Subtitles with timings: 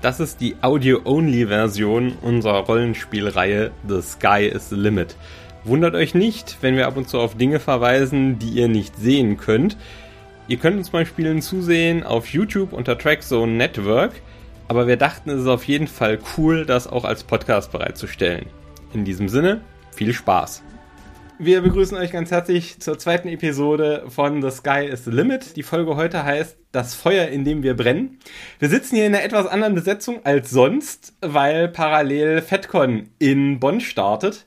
[0.00, 5.16] Das ist die Audio-Only-Version unserer Rollenspielreihe The Sky is the Limit.
[5.64, 9.36] Wundert euch nicht, wenn wir ab und zu auf Dinge verweisen, die ihr nicht sehen
[9.36, 9.76] könnt.
[10.48, 14.12] Ihr könnt uns beim Spielen zusehen auf YouTube unter Trackzone Network,
[14.68, 18.46] aber wir dachten, es ist auf jeden Fall cool, das auch als Podcast bereitzustellen.
[18.92, 19.60] In diesem Sinne,
[19.94, 20.62] viel Spaß!
[21.38, 25.56] Wir begrüßen euch ganz herzlich zur zweiten Episode von The Sky is the Limit.
[25.56, 28.18] Die Folge heute heißt Das Feuer, in dem wir brennen.
[28.58, 33.82] Wir sitzen hier in einer etwas anderen Besetzung als sonst, weil parallel FedCon in Bonn
[33.82, 34.46] startet.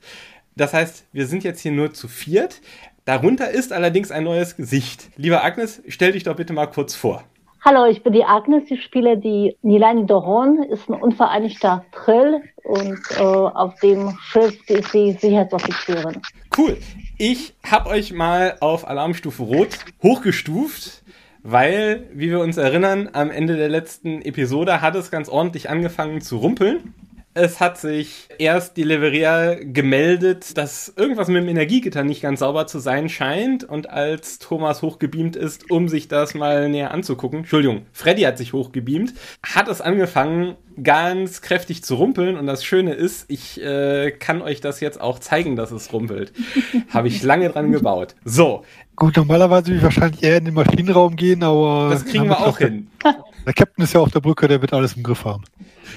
[0.56, 2.60] Das heißt, wir sind jetzt hier nur zu viert.
[3.04, 5.10] Darunter ist allerdings ein neues Gesicht.
[5.16, 7.24] Lieber Agnes, stell dich doch bitte mal kurz vor.
[7.62, 12.98] Hallo, ich bin die Agnes, ich spiele die Nilani Doron, ist ein unvereinigter Trill und
[13.18, 16.22] äh, auf dem Schiff ist sie Sicherheitsoffizierin.
[16.56, 16.78] Cool.
[17.18, 21.02] Ich habe euch mal auf Alarmstufe Rot hochgestuft,
[21.42, 26.22] weil, wie wir uns erinnern, am Ende der letzten Episode hat es ganz ordentlich angefangen
[26.22, 26.94] zu rumpeln.
[27.42, 32.66] Es hat sich erst die Leveria gemeldet, dass irgendwas mit dem Energiegitter nicht ganz sauber
[32.66, 33.64] zu sein scheint.
[33.64, 38.52] Und als Thomas hochgebeamt ist, um sich das mal näher anzugucken, Entschuldigung, Freddy hat sich
[38.52, 42.36] hochgebeamt, hat es angefangen, ganz kräftig zu rumpeln.
[42.36, 46.34] Und das Schöne ist, ich äh, kann euch das jetzt auch zeigen, dass es rumpelt.
[46.90, 48.16] Habe ich lange dran gebaut.
[48.22, 48.64] So.
[48.96, 51.88] Gut, normalerweise würde ich wahrscheinlich eher in den Maschinenraum gehen, aber.
[51.90, 52.88] Das kriegen wir auch hin.
[53.46, 55.44] Der Captain ist ja auf der Brücke, der wird alles im Griff haben.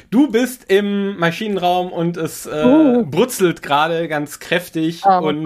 [0.09, 3.05] Du bist im Maschinenraum und es äh, uh.
[3.05, 5.05] brutzelt gerade ganz kräftig.
[5.05, 5.45] Aber und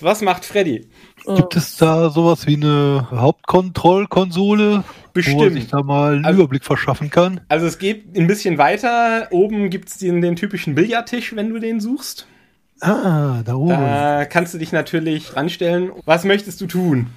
[0.00, 0.88] was macht Freddy?
[1.36, 5.36] Gibt es da sowas wie eine Hauptkontrollkonsole, Bestimmt.
[5.36, 7.40] wo man sich da mal einen also, Überblick verschaffen kann?
[7.48, 9.28] Also es geht ein bisschen weiter.
[9.30, 12.26] Oben gibt es den, den typischen Billardtisch, wenn du den suchst.
[12.80, 13.70] Ah, da oben.
[13.70, 15.90] Da kannst du dich natürlich ranstellen.
[16.04, 17.08] Was möchtest du tun?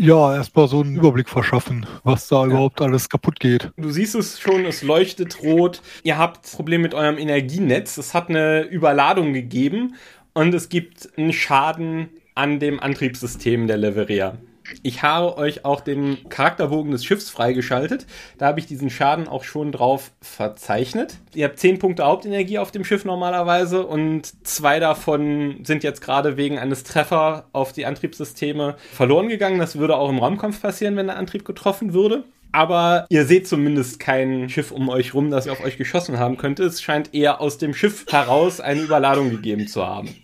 [0.00, 2.46] Ja, erstmal so einen Überblick verschaffen, was da ja.
[2.46, 3.72] überhaupt alles kaputt geht.
[3.76, 5.82] Du siehst es schon, es leuchtet rot.
[6.04, 7.98] Ihr habt Probleme mit eurem Energienetz.
[7.98, 9.96] Es hat eine Überladung gegeben
[10.34, 14.38] und es gibt einen Schaden an dem Antriebssystem der Leveria.
[14.82, 18.06] Ich habe euch auch den Charakterbogen des Schiffs freigeschaltet.
[18.38, 21.18] Da habe ich diesen Schaden auch schon drauf verzeichnet.
[21.34, 26.36] Ihr habt 10 Punkte Hauptenergie auf dem Schiff normalerweise und zwei davon sind jetzt gerade
[26.36, 29.58] wegen eines Treffer auf die Antriebssysteme verloren gegangen.
[29.58, 32.24] Das würde auch im Raumkampf passieren, wenn der Antrieb getroffen würde.
[32.52, 36.64] Aber ihr seht zumindest kein Schiff um euch rum, das auf euch geschossen haben könnte.
[36.64, 40.14] Es scheint eher aus dem Schiff heraus eine Überladung gegeben zu haben.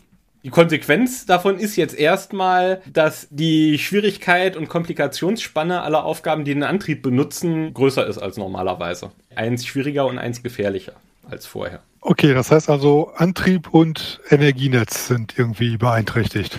[0.44, 6.64] Die Konsequenz davon ist jetzt erstmal, dass die Schwierigkeit und Komplikationsspanne aller Aufgaben, die den
[6.64, 9.10] Antrieb benutzen, größer ist als normalerweise.
[9.34, 10.92] Eins schwieriger und eins gefährlicher
[11.30, 11.80] als vorher.
[12.02, 16.58] Okay, das heißt also, Antrieb und Energienetz sind irgendwie beeinträchtigt.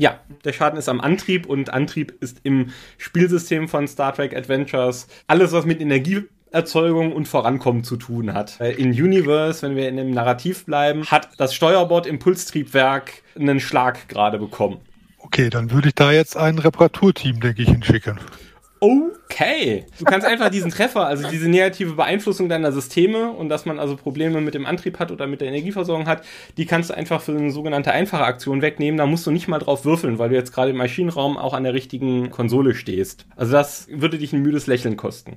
[0.00, 5.06] Ja, der Schaden ist am Antrieb und Antrieb ist im Spielsystem von Star Trek Adventures
[5.28, 8.60] alles, was mit Energie Erzeugung und Vorankommen zu tun hat.
[8.60, 14.38] In Universe, wenn wir in dem Narrativ bleiben, hat das Steuerbord Impulstriebwerk einen Schlag gerade
[14.38, 14.78] bekommen.
[15.18, 18.18] Okay, dann würde ich da jetzt ein Reparaturteam, denke ich, hinschicken.
[18.80, 19.84] Okay.
[19.98, 23.94] Du kannst einfach diesen Treffer, also diese negative Beeinflussung deiner Systeme und dass man also
[23.94, 26.24] Probleme mit dem Antrieb hat oder mit der Energieversorgung hat,
[26.56, 28.96] die kannst du einfach für eine sogenannte einfache Aktion wegnehmen.
[28.96, 31.64] Da musst du nicht mal drauf würfeln, weil du jetzt gerade im Maschinenraum auch an
[31.64, 33.26] der richtigen Konsole stehst.
[33.36, 35.36] Also das würde dich ein müdes Lächeln kosten.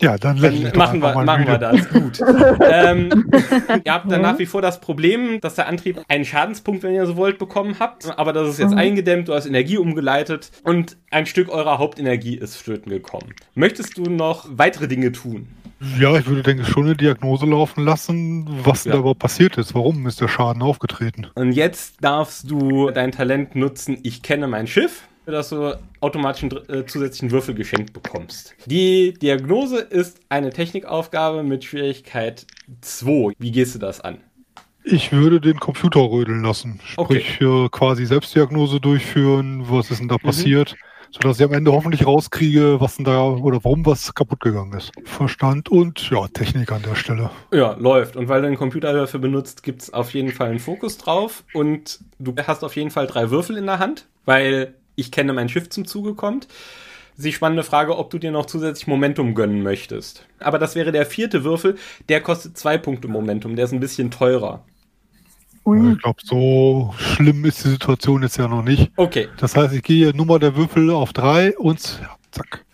[0.00, 1.88] Ja, dann, dann machen, wir, machen wir das.
[1.88, 2.20] Gut.
[2.60, 3.30] ähm,
[3.84, 7.06] ihr habt dann nach wie vor das Problem, dass der Antrieb einen Schadenspunkt, wenn ihr
[7.06, 8.18] so wollt, bekommen habt.
[8.18, 8.78] Aber das ist jetzt mhm.
[8.78, 13.34] eingedämmt, du hast Energie umgeleitet und ein Stück eurer Hauptenergie ist flöten gekommen.
[13.54, 15.48] Möchtest du noch weitere Dinge tun?
[15.98, 18.92] Ja, ich würde, denke ich, schon eine Diagnose laufen lassen, was ja.
[18.92, 19.74] da überhaupt passiert ist.
[19.74, 21.26] Warum ist der Schaden aufgetreten?
[21.34, 26.68] Und jetzt darfst du dein Talent nutzen, ich kenne mein Schiff dass du automatisch einen
[26.68, 28.54] äh, zusätzlichen Würfel geschenkt bekommst.
[28.66, 32.46] Die Diagnose ist eine Technikaufgabe mit Schwierigkeit
[32.80, 33.32] 2.
[33.38, 34.18] Wie gehst du das an?
[34.86, 36.78] Ich würde den Computer rödeln lassen.
[36.84, 37.64] Sprich, okay.
[37.64, 40.26] äh, quasi Selbstdiagnose durchführen, was ist denn da mhm.
[40.26, 40.76] passiert,
[41.10, 44.92] sodass ich am Ende hoffentlich rauskriege, was denn da oder warum was kaputt gegangen ist.
[45.04, 47.30] Verstand und ja, Technik an der Stelle.
[47.50, 48.16] Ja, läuft.
[48.16, 51.44] Und weil du den Computer dafür benutzt, gibt es auf jeden Fall einen Fokus drauf
[51.54, 55.48] und du hast auf jeden Fall drei Würfel in der Hand, weil ich kenne mein
[55.48, 56.48] Schiff zum Zuge kommt.
[57.16, 60.26] Die spannende Frage, ob du dir noch zusätzlich Momentum gönnen möchtest.
[60.40, 61.76] Aber das wäre der vierte Würfel,
[62.08, 64.64] der kostet zwei Punkte Momentum, der ist ein bisschen teurer.
[65.66, 68.90] Ich glaube, so schlimm ist die Situation jetzt ja noch nicht.
[68.96, 69.28] Okay.
[69.38, 71.80] Das heißt, ich gehe Nummer der Würfel auf drei und
[72.32, 72.64] zack.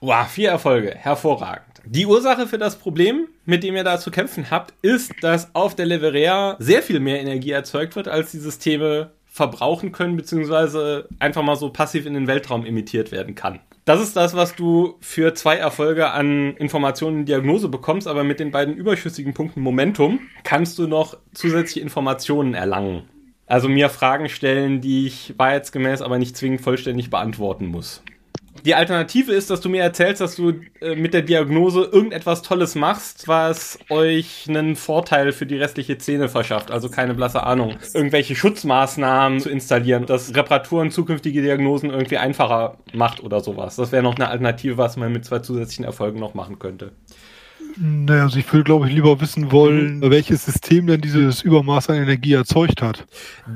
[0.00, 1.80] Wow, vier Erfolge, hervorragend.
[1.84, 5.74] Die Ursache für das Problem, mit dem ihr da zu kämpfen habt, ist, dass auf
[5.74, 11.42] der Leverea sehr viel mehr Energie erzeugt wird, als die Systeme verbrauchen können, beziehungsweise einfach
[11.42, 13.60] mal so passiv in den Weltraum emittiert werden kann.
[13.86, 18.40] Das ist das, was du für zwei Erfolge an Informationen und Diagnose bekommst, aber mit
[18.40, 23.08] den beiden überschüssigen Punkten Momentum kannst du noch zusätzliche Informationen erlangen.
[23.46, 28.02] Also mir Fragen stellen, die ich wahrheitsgemäß aber nicht zwingend vollständig beantworten muss.
[28.64, 32.74] Die Alternative ist, dass du mir erzählst, dass du äh, mit der Diagnose irgendetwas Tolles
[32.74, 36.70] machst, was euch einen Vorteil für die restliche Szene verschafft.
[36.70, 37.76] Also keine blasse Ahnung.
[37.94, 43.76] Irgendwelche Schutzmaßnahmen zu installieren, dass Reparaturen zukünftige Diagnosen irgendwie einfacher macht oder sowas.
[43.76, 46.92] Das wäre noch eine Alternative, was man mit zwei zusätzlichen Erfolgen noch machen könnte.
[47.78, 50.10] Naja, also ich würde, glaube ich, lieber wissen wollen, mhm.
[50.10, 53.06] welches System denn dieses Übermaß an Energie erzeugt hat.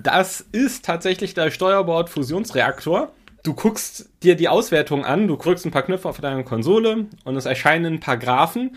[0.03, 3.13] Das ist tatsächlich der Steuerbord-Fusionsreaktor
[3.47, 7.37] du guckst dir die Auswertung an, du drückst ein paar Knöpfe auf deiner Konsole und
[7.37, 8.77] es erscheinen ein paar Graphen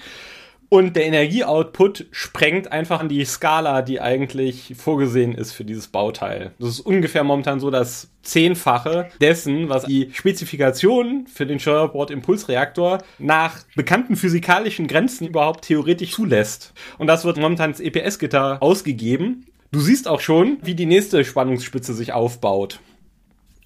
[0.70, 6.52] und der Energieoutput sprengt einfach an die Skala, die eigentlich vorgesehen ist für dieses Bauteil.
[6.60, 13.64] Das ist ungefähr momentan so das Zehnfache dessen, was die Spezifikation für den Steuerbord-Impulsreaktor nach
[13.76, 16.74] bekannten physikalischen Grenzen überhaupt theoretisch zulässt.
[17.00, 19.48] Und das wird momentan ins EPS-Gitter ausgegeben.
[19.72, 22.80] Du siehst auch schon, wie die nächste Spannungsspitze sich aufbaut.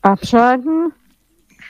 [0.03, 0.93] Abschalten.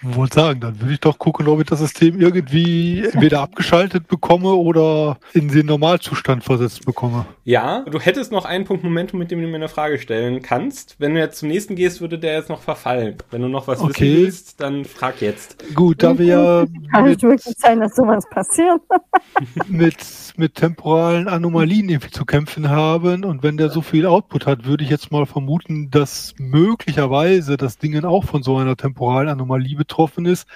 [0.06, 4.50] Wollte sagen, dann würde ich doch gucken, ob ich das System irgendwie entweder abgeschaltet bekomme
[4.50, 7.26] oder in den Normalzustand versetzt bekomme.
[7.46, 10.98] Ja, du hättest noch einen Punkt Momentum, mit dem du mir eine Frage stellen kannst.
[11.00, 13.16] Wenn du jetzt zum nächsten gehst, würde der jetzt noch verfallen.
[13.32, 14.04] Wenn du noch was okay.
[14.04, 15.64] wissen willst, dann frag jetzt.
[15.74, 16.66] Gut, da wir ja.
[16.92, 18.82] Kann es wirklich sein, dass sowas passiert?
[19.68, 19.96] mit,
[20.36, 24.84] mit temporalen Anomalien irgendwie zu kämpfen haben und wenn der so viel Output hat, würde
[24.84, 29.93] ich jetzt mal vermuten, dass möglicherweise das Ding auch von so einer temporalen Anomalie betroffen
[29.94, 30.48] betroffen ist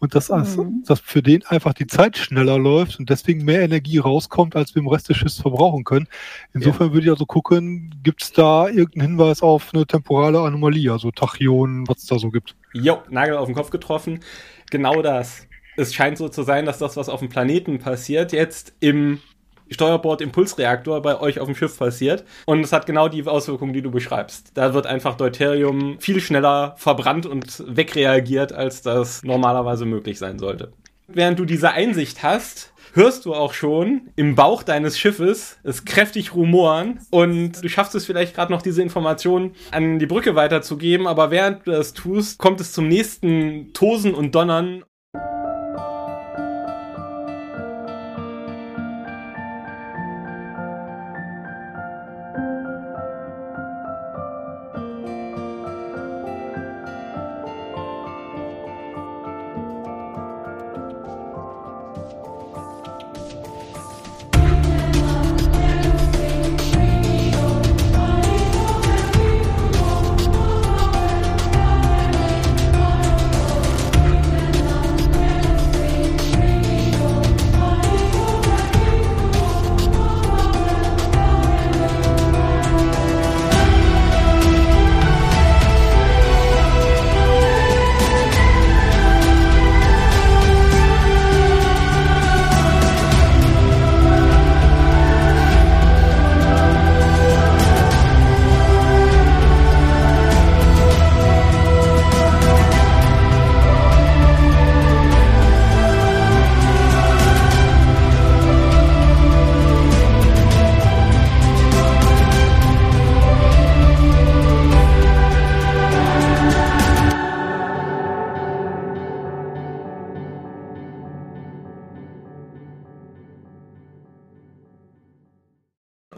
[0.00, 0.82] und dass, mhm.
[0.84, 4.82] dass für den einfach die Zeit schneller läuft und deswegen mehr Energie rauskommt, als wir
[4.82, 6.08] im Rest des Schiffs verbrauchen können.
[6.52, 6.92] Insofern ja.
[6.92, 11.86] würde ich also gucken, gibt es da irgendeinen Hinweis auf eine temporale Anomalie, also Tachyonen,
[11.88, 12.56] was es da so gibt.
[12.72, 14.20] Jo, Nagel auf den Kopf getroffen.
[14.70, 15.46] Genau das.
[15.76, 19.20] Es scheint so zu sein, dass das, was auf dem Planeten passiert, jetzt im
[19.72, 22.24] Steuerbord-Impulsreaktor bei euch auf dem Schiff passiert.
[22.46, 24.52] Und es hat genau die Auswirkungen, die du beschreibst.
[24.54, 30.72] Da wird einfach Deuterium viel schneller verbrannt und wegreagiert, als das normalerweise möglich sein sollte.
[31.08, 36.34] Während du diese Einsicht hast, hörst du auch schon im Bauch deines Schiffes es kräftig
[36.34, 41.30] rumoren und du schaffst es vielleicht gerade noch diese Information an die Brücke weiterzugeben, aber
[41.30, 44.84] während du das tust, kommt es zum nächsten Tosen und Donnern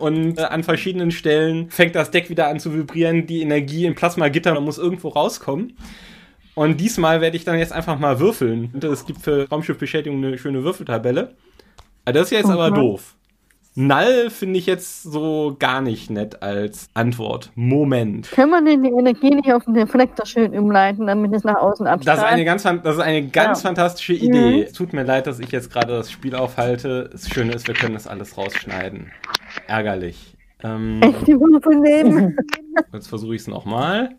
[0.05, 3.95] und äh, an verschiedenen Stellen fängt das Deck wieder an zu vibrieren, die Energie im
[3.95, 5.79] Plasmagitter muss irgendwo rauskommen.
[6.55, 8.71] Und diesmal werde ich dann jetzt einfach mal würfeln.
[8.83, 11.35] Es gibt für Raumschiffbeschädigung eine schöne Würfeltabelle.
[12.05, 12.53] Das ist jetzt okay.
[12.53, 13.15] aber doof.
[13.77, 17.51] Null finde ich jetzt so gar nicht nett als Antwort.
[17.57, 18.31] Moment.
[18.31, 21.85] Können wir denn die Energie nicht auf den Reflektor schön umleiten, damit es nach außen
[21.87, 22.19] abstrahlt?
[22.19, 23.69] Das ist eine ganz, das ist eine ganz ja.
[23.69, 24.59] fantastische Idee.
[24.59, 24.63] Mhm.
[24.63, 27.11] Es tut mir leid, dass ich jetzt gerade das Spiel aufhalte.
[27.11, 29.11] Das Schöne ist, wir können das alles rausschneiden.
[29.67, 30.37] Ärgerlich.
[30.63, 32.37] Ähm, Echt übernehmen.
[32.93, 34.17] Jetzt versuche ich es nochmal.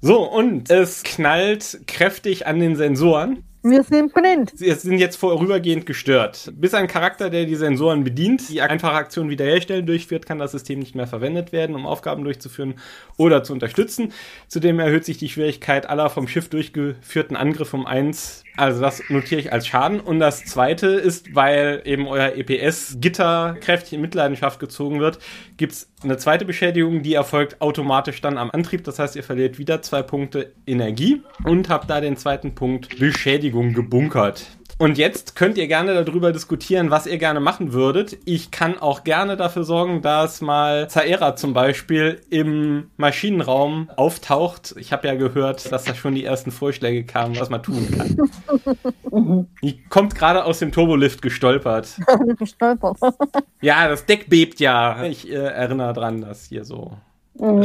[0.00, 3.44] So, und es knallt kräftig an den Sensoren.
[3.64, 4.50] Wir sind blind.
[4.56, 6.52] Sie sind jetzt vorübergehend gestört.
[6.56, 10.80] Bis ein Charakter, der die Sensoren bedient, die einfache Aktion wiederherstellen durchführt, kann das System
[10.80, 12.74] nicht mehr verwendet werden, um Aufgaben durchzuführen
[13.16, 14.12] oder zu unterstützen.
[14.48, 19.40] Zudem erhöht sich die Schwierigkeit aller vom Schiff durchgeführten Angriffe um eins Also das notiere
[19.40, 20.00] ich als Schaden.
[20.00, 25.18] Und das zweite ist, weil eben euer EPS-Gitter kräftig in Mitleidenschaft gezogen wird,
[25.56, 28.84] gibt's eine zweite Beschädigung, die erfolgt automatisch dann am Antrieb.
[28.84, 33.72] Das heißt, ihr verliert wieder zwei Punkte Energie und habt da den zweiten Punkt Beschädigung
[33.72, 34.46] gebunkert.
[34.82, 38.18] Und jetzt könnt ihr gerne darüber diskutieren, was ihr gerne machen würdet.
[38.24, 44.74] Ich kann auch gerne dafür sorgen, dass mal Zaera zum Beispiel im Maschinenraum auftaucht.
[44.76, 49.48] Ich habe ja gehört, dass da schon die ersten Vorschläge kamen, was man tun kann.
[49.62, 52.00] die kommt gerade aus dem Turbolift gestolpert.
[52.40, 52.98] gestolpert.
[53.60, 55.04] ja, das Deck bebt ja.
[55.04, 56.96] Ich äh, erinnere dran, dass hier so
[57.34, 57.62] Mhm.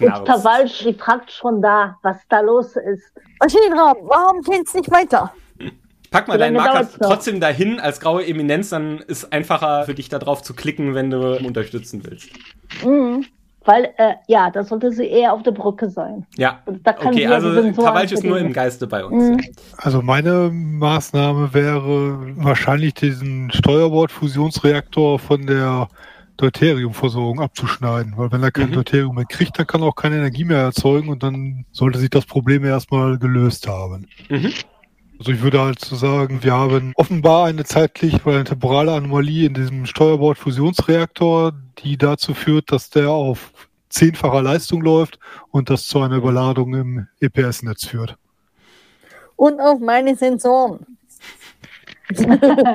[0.00, 3.12] Und Tawalsch fragt schon da, was da los ist.
[3.38, 5.32] Maschinenraum, warum geht's nicht weiter?
[6.14, 10.20] Pack mal deinen Marker trotzdem dahin als graue Eminenz, dann ist einfacher für dich da
[10.20, 12.30] drauf zu klicken, wenn du unterstützen willst.
[12.84, 13.26] Mhm.
[13.64, 16.24] Weil, äh, ja, da sollte sie eher auf der Brücke sein.
[16.36, 19.24] Ja, okay, also Kawalsch ist nur im Geiste bei uns.
[19.24, 19.40] Mhm.
[19.78, 25.88] Also meine Maßnahme wäre wahrscheinlich diesen Steuerbord-Fusionsreaktor von der
[26.36, 28.74] Deuteriumversorgung abzuschneiden, weil wenn er kein mhm.
[28.74, 32.10] Deuterium mehr kriegt, dann kann er auch keine Energie mehr erzeugen und dann sollte sich
[32.10, 34.06] das Problem erstmal gelöst haben.
[34.28, 34.52] Mhm.
[35.24, 39.46] Also ich würde halt so sagen, wir haben offenbar eine zeitlich oder eine temporale Anomalie
[39.46, 43.50] in diesem Steuerbord-Fusionsreaktor, die dazu führt, dass der auf
[43.88, 45.18] zehnfacher Leistung läuft
[45.50, 48.18] und das zu einer Überladung im EPS-Netz führt.
[49.36, 50.98] Und auch meine Sensoren.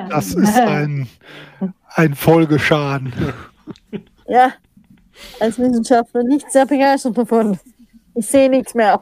[0.08, 1.06] Das ist ein,
[1.94, 3.12] ein Folgeschaden.
[4.26, 4.54] Ja,
[5.38, 7.60] als Wissenschaftler nicht sehr begeistert davon.
[8.16, 9.00] Ich sehe nichts mehr.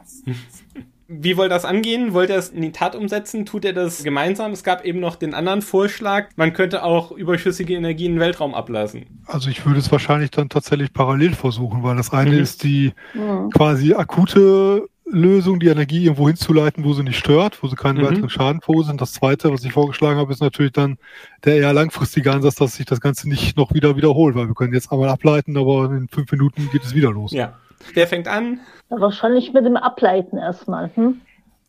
[1.11, 2.13] Wie wollt ihr das angehen?
[2.13, 3.43] Wollt ihr es in die Tat umsetzen?
[3.43, 4.51] Tut ihr das gemeinsam?
[4.51, 8.53] Es gab eben noch den anderen Vorschlag, man könnte auch überschüssige Energie in den Weltraum
[8.53, 9.07] ablassen.
[9.25, 12.39] Also ich würde es wahrscheinlich dann tatsächlich parallel versuchen, weil das eine mhm.
[12.39, 13.49] ist die mhm.
[13.49, 18.05] quasi akute Lösung, die Energie irgendwo hinzuleiten, wo sie nicht stört, wo sie keinen mhm.
[18.05, 18.99] weiteren Schaden verursachen.
[18.99, 20.99] Das zweite, was ich vorgeschlagen habe, ist natürlich dann
[21.43, 24.75] der eher langfristige Ansatz, dass sich das Ganze nicht noch wieder wiederholt, weil wir können
[24.75, 27.31] jetzt einmal ableiten, aber in fünf Minuten geht es wieder los.
[27.31, 27.57] Ja.
[27.93, 28.59] Wer fängt an?
[28.89, 30.89] Wahrscheinlich mit dem Ableiten erstmal.
[30.95, 31.21] Hm?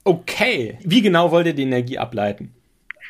[0.05, 0.79] Okay.
[0.83, 2.55] Wie genau wollt ihr die Energie ableiten?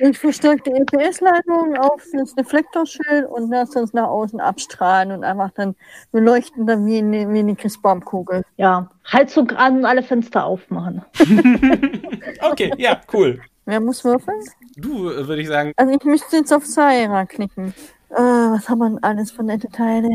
[0.02, 5.50] Ich verstärke die EPS-Leitung auf das Reflektorschild und lasse uns nach außen abstrahlen und einfach
[5.50, 5.75] dann,
[6.12, 8.42] wir leuchten dann wie eine, wie eine Christbaumkugel.
[8.57, 11.04] Ja, Heizung an und alle Fenster aufmachen.
[12.50, 13.40] okay, ja, cool.
[13.66, 14.40] Wer muss würfeln?
[14.76, 15.73] Du, äh, würde ich sagen.
[15.76, 17.75] Also ich müsste jetzt auf Zaira klicken.
[18.09, 20.09] Äh, was haben wir denn alles für nette Teile?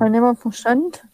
[0.00, 1.04] Haben wir Verstand?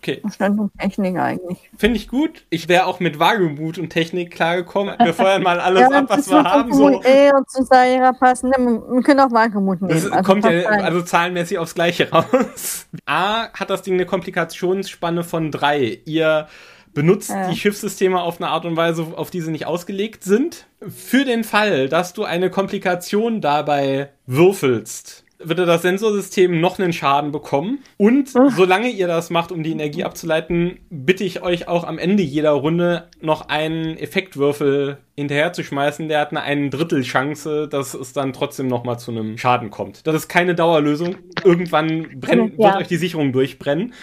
[0.00, 0.20] Okay.
[0.22, 1.70] Verstand und Technik eigentlich.
[1.76, 2.46] Finde ich gut.
[2.48, 4.94] Ich wäre auch mit Wagemut und Technik klargekommen.
[4.98, 6.72] Wir feuern mal alles ja, ab, was wir haben.
[6.72, 7.02] So.
[7.02, 8.50] Eh und zu Saira passen.
[8.50, 9.92] Wir können auch Wagemut nehmen.
[9.92, 12.86] Das also kommt ja also zahlenmäßig aufs Gleiche raus.
[13.04, 16.00] A hat das Ding eine Komplikationsspanne von drei.
[16.06, 16.48] Ihr
[16.94, 17.50] benutzt ja.
[17.50, 20.66] die Schiffssysteme auf eine Art und Weise, auf die sie nicht ausgelegt sind.
[20.88, 27.32] Für den Fall, dass du eine Komplikation dabei würfelst, würde das Sensorsystem noch einen Schaden
[27.32, 27.78] bekommen.
[27.96, 28.50] Und Ach.
[28.54, 32.52] solange ihr das macht, um die Energie abzuleiten, bitte ich euch auch am Ende jeder
[32.52, 36.08] Runde noch einen Effektwürfel hinterher zu schmeißen.
[36.08, 40.06] Der hat eine ein Drittel Chance, dass es dann trotzdem nochmal zu einem Schaden kommt.
[40.06, 41.16] Das ist keine Dauerlösung.
[41.44, 42.66] Irgendwann brennt, ja.
[42.66, 43.94] wird euch die Sicherung durchbrennen.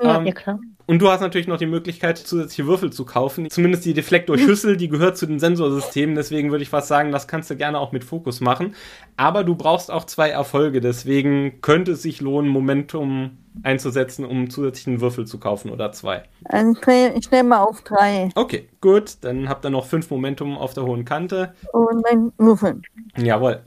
[0.00, 0.58] Ja, ähm, ja klar.
[0.86, 3.50] Und du hast natürlich noch die Möglichkeit, zusätzliche Würfel zu kaufen.
[3.50, 6.14] Zumindest die Deflektorschüssel, die gehört zu den Sensorsystemen.
[6.14, 8.74] Deswegen würde ich fast sagen, das kannst du gerne auch mit Fokus machen.
[9.16, 10.80] Aber du brauchst auch zwei Erfolge.
[10.80, 16.22] Deswegen könnte es sich lohnen, Momentum einzusetzen, um zusätzlichen Würfel zu kaufen oder zwei.
[16.44, 16.74] Also
[17.14, 18.28] ich nehme auf drei.
[18.36, 19.16] Okay, gut.
[19.22, 21.54] Dann habt ihr noch fünf Momentum auf der hohen Kante.
[21.72, 22.82] Und ein Würfeln.
[23.16, 23.62] Jawohl.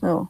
[0.00, 0.28] So.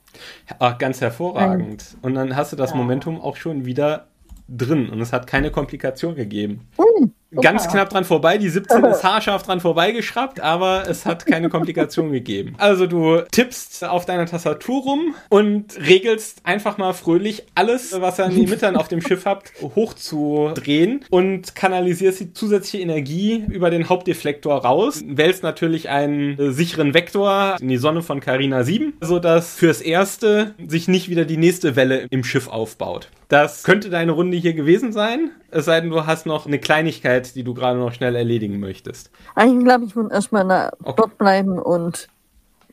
[0.59, 1.97] Ach, ganz hervorragend.
[2.03, 4.09] Und dann hast du das Momentum auch schon wieder
[4.57, 6.69] drin und es hat keine Komplikation gegeben.
[6.79, 7.13] Mhm.
[7.41, 12.13] Ganz knapp dran vorbei, die 17 ist haarscharf dran vorbeigeschraubt, aber es hat keine Komplikation
[12.13, 12.55] gegeben.
[12.59, 18.27] Also du tippst auf deiner Tastatur rum und regelst einfach mal fröhlich alles, was ihr
[18.27, 23.89] an den Mittern auf dem Schiff habt, hochzudrehen und kanalisierst die zusätzliche Energie über den
[23.89, 25.03] Hauptdeflektor raus.
[25.07, 30.55] Wählst natürlich einen äh, sicheren Vektor in die Sonne von Carina 7, sodass fürs Erste
[30.67, 33.09] sich nicht wieder die nächste Welle im Schiff aufbaut.
[33.29, 35.31] Das könnte deine Runde hier gewesen sein.
[35.55, 39.11] Es sei denn, du hast noch eine Kleinigkeit, die du gerade noch schnell erledigen möchtest.
[39.35, 40.95] Eigentlich glaube ich, würde erstmal da okay.
[40.97, 42.09] dort bleiben und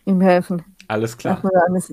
[0.05, 0.63] ihm helfen.
[0.87, 1.41] Alles klar.
[1.67, 1.91] Alles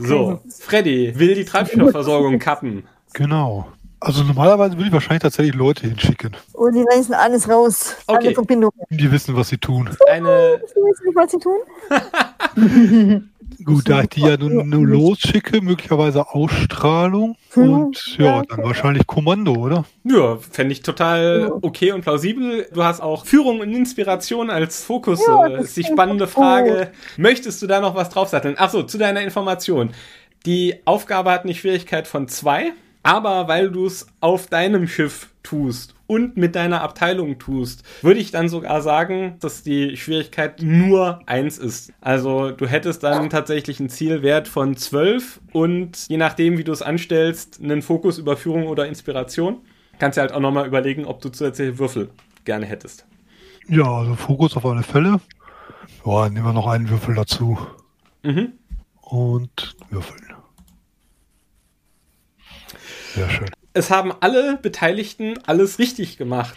[0.00, 2.84] so, Freddy will die Treibstoffversorgung kappen.
[3.12, 3.68] Genau.
[4.00, 6.36] Also normalerweise würde ich wahrscheinlich tatsächlich Leute hinschicken.
[6.52, 7.96] Und die reißen alles raus.
[8.06, 8.18] Okay.
[8.26, 8.78] Alle Verbindungen.
[8.90, 9.90] Die wissen, was sie tun.
[10.08, 10.62] Eine.
[10.64, 13.30] Ich weiß nicht, was sie tun.
[13.64, 18.42] Gut, da ich die ja nun nur losschicke, möglicherweise Ausstrahlung und ja, ja.
[18.42, 19.84] dann wahrscheinlich Kommando, oder?
[20.04, 22.68] Ja, fände ich total okay und plausibel.
[22.72, 25.26] Du hast auch Führung und Inspiration als Fokus.
[25.26, 26.92] Ja, äh, das ist die spannende Frage.
[27.16, 28.56] Möchtest du da noch was draufsatteln?
[28.58, 29.90] Achso, zu deiner Information.
[30.46, 32.72] Die Aufgabe hat eine Schwierigkeit von zwei,
[33.02, 38.30] aber weil du es auf deinem Schiff tust und mit deiner Abteilung tust, würde ich
[38.30, 41.92] dann sogar sagen, dass die Schwierigkeit nur eins ist.
[42.00, 46.82] Also du hättest dann tatsächlich einen Zielwert von 12 und je nachdem, wie du es
[46.82, 49.58] anstellst, einen Fokus über Führung oder Inspiration.
[49.98, 52.10] Kannst du halt auch nochmal überlegen, ob du zusätzliche Würfel
[52.44, 53.04] gerne hättest.
[53.68, 55.20] Ja, also Fokus auf alle Fälle.
[56.06, 57.58] Ja, nehmen wir noch einen Würfel dazu
[58.22, 58.52] Mhm.
[59.02, 60.27] und würfeln.
[63.18, 63.50] Sehr schön.
[63.72, 66.54] Es haben alle Beteiligten alles richtig gemacht.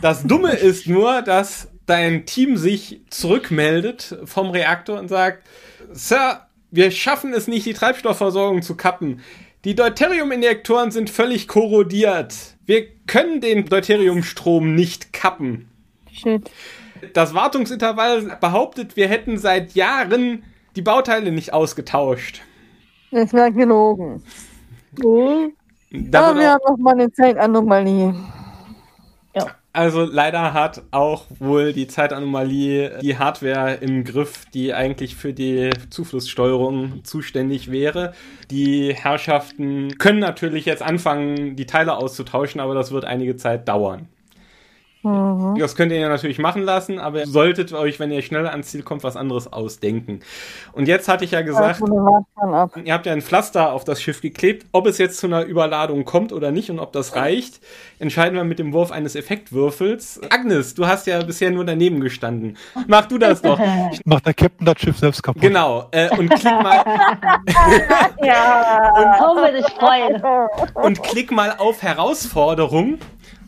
[0.00, 5.44] Das Dumme ist nur, dass dein Team sich zurückmeldet vom Reaktor und sagt,
[5.90, 9.20] Sir, wir schaffen es nicht, die Treibstoffversorgung zu kappen.
[9.64, 12.34] Die Deuterium-Injektoren sind völlig korrodiert.
[12.64, 15.68] Wir können den Deuteriumstrom nicht kappen.
[16.12, 16.48] Shit.
[17.12, 20.44] Das Wartungsintervall behauptet, wir hätten seit Jahren
[20.76, 22.42] die Bauteile nicht ausgetauscht.
[23.10, 24.22] Das wäre gelogen.
[25.90, 28.14] Da Ja, wir auch- haben noch mal eine Zeitanomalie.
[29.72, 35.68] Also leider hat auch wohl die Zeitanomalie die Hardware im Griff, die eigentlich für die
[35.90, 38.14] Zuflusssteuerung zuständig wäre.
[38.50, 44.08] Die Herrschaften können natürlich jetzt anfangen, die Teile auszutauschen, aber das wird einige Zeit dauern.
[45.06, 45.58] Mhm.
[45.58, 48.68] Das könnt ihr ja natürlich machen lassen, aber ihr solltet euch, wenn ihr schneller ans
[48.68, 50.20] Ziel kommt, was anderes ausdenken.
[50.72, 51.80] Und jetzt hatte ich ja gesagt.
[52.84, 54.66] Ihr habt ja ein Pflaster auf das Schiff geklebt.
[54.72, 57.60] Ob es jetzt zu einer Überladung kommt oder nicht und ob das reicht,
[57.98, 60.20] entscheiden wir mit dem Wurf eines Effektwürfels.
[60.30, 62.56] Agnes, du hast ja bisher nur daneben gestanden.
[62.88, 63.58] Mach du das doch.
[64.04, 65.42] Macht der Captain das Schiff selbst kaputt?
[65.42, 65.86] Genau.
[65.92, 66.84] Äh, und klick mal
[68.22, 68.92] Ja.
[69.20, 70.22] Oh, ich freuen.
[70.74, 72.98] und klick mal auf Herausforderung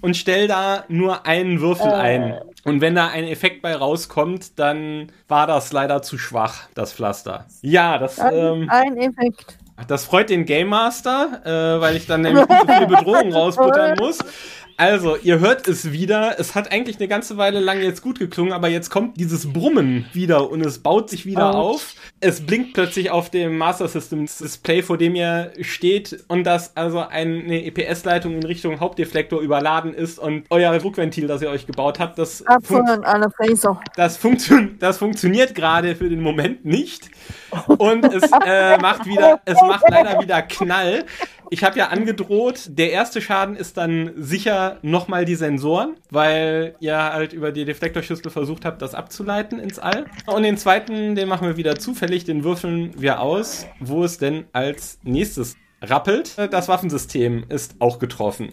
[0.01, 2.39] und stell da nur einen Würfel ein.
[2.65, 7.47] Und wenn da ein Effekt bei rauskommt, dann war das leider zu schwach, das Pflaster.
[7.63, 9.57] Ja, das ähm, Ein Effekt.
[9.87, 13.97] Das freut den Game Master, äh, weil ich dann nämlich nicht so viel Bedrohung rausbuttern
[13.99, 14.19] muss.
[14.81, 16.39] Also, ihr hört es wieder.
[16.39, 20.07] Es hat eigentlich eine ganze Weile lang jetzt gut geklungen, aber jetzt kommt dieses Brummen
[20.13, 21.75] wieder und es baut sich wieder Ouch.
[21.75, 21.95] auf.
[22.21, 27.01] Es blinkt plötzlich auf dem Master Systems Display, vor dem ihr steht und dass also
[27.01, 32.17] eine EPS-Leitung in Richtung Hauptdeflektor überladen ist und euer Druckventil, das ihr euch gebaut habt,
[32.17, 32.45] das,
[33.37, 33.81] Phaser.
[33.97, 37.11] das, funktio das funktioniert gerade für den Moment nicht.
[37.67, 41.05] Und es äh, macht wieder, es macht leider wieder Knall.
[41.51, 46.97] Ich habe ja angedroht, der erste Schaden ist dann sicher nochmal die Sensoren, weil ihr
[46.97, 50.07] halt über die Deflektorschüssel versucht habt, das abzuleiten ins All.
[50.27, 54.45] Und den zweiten, den machen wir wieder zufällig, den würfeln wir aus, wo es denn
[54.53, 56.37] als nächstes rappelt.
[56.51, 58.51] Das Waffensystem ist auch getroffen.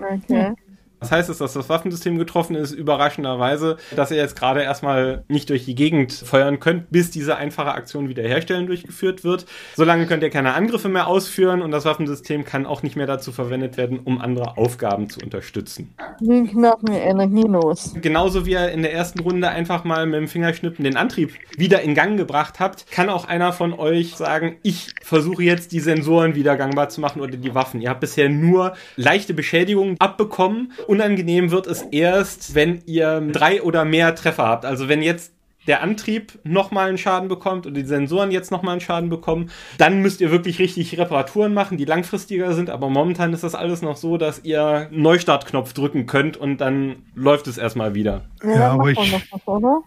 [0.00, 0.54] Okay.
[1.02, 5.50] Das heißt, es, dass das Waffensystem getroffen ist, überraschenderweise, dass ihr jetzt gerade erstmal nicht
[5.50, 9.46] durch die Gegend feuern könnt, bis diese einfache Aktion wiederherstellen durchgeführt wird.
[9.74, 13.32] Solange könnt ihr keine Angriffe mehr ausführen und das Waffensystem kann auch nicht mehr dazu
[13.32, 15.92] verwendet werden, um andere Aufgaben zu unterstützen.
[16.20, 17.94] Wie machen wir energielos?
[18.00, 21.82] Genauso wie ihr in der ersten Runde einfach mal mit dem Fingerschnippen den Antrieb wieder
[21.82, 26.36] in Gang gebracht habt, kann auch einer von euch sagen, ich versuche jetzt die Sensoren
[26.36, 27.80] wieder gangbar zu machen oder die Waffen.
[27.80, 30.72] Ihr habt bisher nur leichte Beschädigungen abbekommen.
[30.92, 34.66] Unangenehm wird es erst, wenn ihr drei oder mehr Treffer habt.
[34.66, 35.32] Also wenn jetzt
[35.66, 40.02] der Antrieb nochmal einen Schaden bekommt und die Sensoren jetzt nochmal einen Schaden bekommen, dann
[40.02, 42.68] müsst ihr wirklich richtig Reparaturen machen, die langfristiger sind.
[42.68, 46.96] Aber momentan ist das alles noch so, dass ihr einen Neustartknopf drücken könnt und dann
[47.14, 48.24] läuft es erstmal wieder.
[48.44, 49.80] Ja, Ja, aber ich- noch was, oder?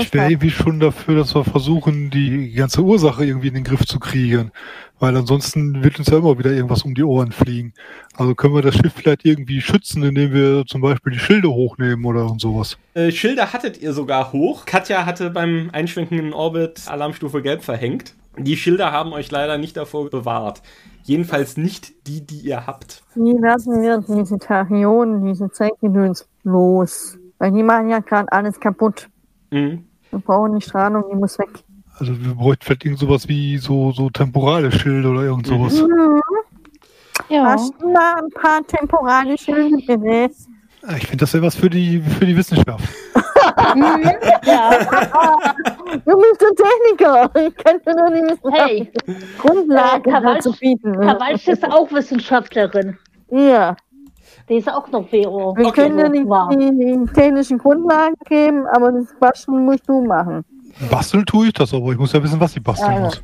[0.00, 3.86] Ich wäre irgendwie schon dafür, dass wir versuchen, die ganze Ursache irgendwie in den Griff
[3.86, 4.50] zu kriegen.
[4.98, 7.74] Weil ansonsten wird uns ja immer wieder irgendwas um die Ohren fliegen.
[8.16, 12.04] Also können wir das Schiff vielleicht irgendwie schützen, indem wir zum Beispiel die Schilde hochnehmen
[12.06, 12.78] oder und sowas.
[12.94, 14.64] Äh, Schilder hattet ihr sogar hoch.
[14.64, 18.14] Katja hatte beim Einschwenken in Orbit Alarmstufe Gelb verhängt.
[18.38, 20.62] Die Schilder haben euch leider nicht davor bewahrt.
[21.04, 23.02] Jedenfalls nicht die, die ihr habt.
[23.14, 27.16] Wie lassen wir diese Tachyonen, diese Zeitgedöns los?
[27.38, 29.08] Weil die machen ja gerade alles kaputt.
[29.50, 29.84] Mhm.
[30.10, 31.48] Wir brauchen die Strahlung, die muss weg.
[31.98, 35.82] Also wir bräuchten vielleicht irgend sowas wie so, so temporale Schilde oder irgend sowas.
[37.28, 37.44] Ja.
[37.46, 40.30] Hast du mal ein paar temporale Schilde bitte?
[40.96, 42.84] Ich finde, das wäre was für die, für die Wissenschaft.
[44.44, 44.70] ja.
[46.04, 47.30] Du bist der Techniker.
[47.48, 48.92] Ich kann dir doch nicht wissen, Hey,
[49.38, 50.92] Grundlagen Äh, Kawalsch- dazu bieten.
[51.00, 52.98] Kawalsch ist auch Wissenschaftlerin.
[53.30, 53.76] Ja,
[54.48, 55.54] Die ist auch noch Vero.
[55.56, 55.82] wir Okay.
[55.88, 56.48] können dir die, Wow.
[56.50, 60.44] die, technischen Grundlagen geben, aber das Quatschen musst du machen.
[60.90, 63.00] Basteln tue ich das, aber ich muss ja wissen, was ich basteln ja.
[63.00, 63.22] muss.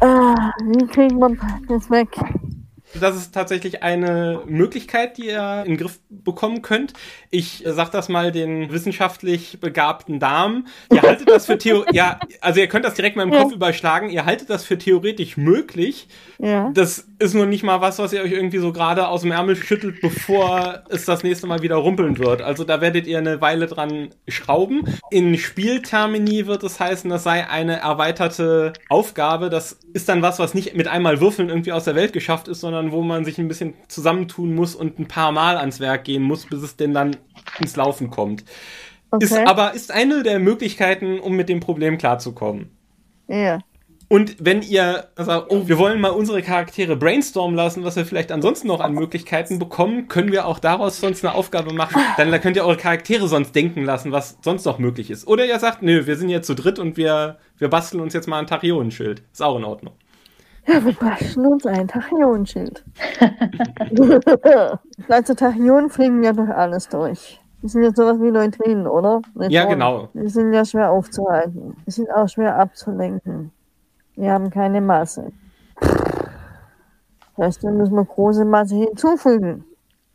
[0.00, 1.36] Ah, wie kriegen wir
[1.68, 2.08] das weg?
[3.00, 6.92] Das ist tatsächlich eine Möglichkeit, die ihr in den Griff bekommen könnt.
[7.30, 10.66] Ich sag das mal den wissenschaftlich begabten Damen.
[10.92, 13.42] Ihr haltet das für Theo ja, also ihr könnt das direkt mal im Ja.
[13.42, 14.10] Kopf überschlagen.
[14.10, 16.08] Ihr haltet das für theoretisch möglich.
[16.38, 16.70] Ja.
[16.74, 19.56] Das ist nur nicht mal was, was ihr euch irgendwie so gerade aus dem Ärmel
[19.56, 22.42] schüttelt, bevor es das nächste Mal wieder rumpeln wird.
[22.42, 24.84] Also da werdet ihr eine Weile dran schrauben.
[25.10, 29.50] In Spieltermini wird es heißen, das sei eine erweiterte Aufgabe.
[29.50, 32.60] Das ist dann was, was nicht mit einmal Würfeln irgendwie aus der Welt geschafft ist,
[32.60, 36.22] sondern wo man sich ein bisschen zusammentun muss und ein paar Mal ans Werk gehen
[36.22, 37.16] muss, bis es denn dann
[37.58, 38.44] ins Laufen kommt.
[39.10, 39.24] Okay.
[39.24, 42.70] Ist aber ist eine der Möglichkeiten, um mit dem Problem klarzukommen.
[43.28, 43.60] ja.
[44.12, 48.30] Und wenn ihr sagt, oh, wir wollen mal unsere Charaktere brainstormen lassen, was wir vielleicht
[48.30, 51.98] ansonsten noch an Möglichkeiten bekommen, können wir auch daraus sonst eine Aufgabe machen.
[52.18, 55.26] Dann da könnt ihr eure Charaktere sonst denken lassen, was sonst noch möglich ist.
[55.26, 58.26] Oder ihr sagt, nö, wir sind jetzt zu dritt und wir, wir basteln uns jetzt
[58.28, 59.22] mal ein Tachionenschild.
[59.32, 59.94] Ist auch in Ordnung.
[60.66, 62.84] Ja, wir basteln uns ein Tachyonschild.
[65.08, 67.40] also Tachyonen fliegen ja durch alles durch.
[67.62, 69.22] Die sind ja sowas wie Neutrinen, oder?
[69.48, 69.68] Ja, Neutronen.
[69.68, 70.08] genau.
[70.14, 71.76] Die sind ja schwer aufzuhalten.
[71.86, 73.52] Die sind auch schwer abzulenken.
[74.16, 75.30] Die haben keine Masse.
[77.36, 79.64] Das heißt, wir müssen wir große Masse hinzufügen.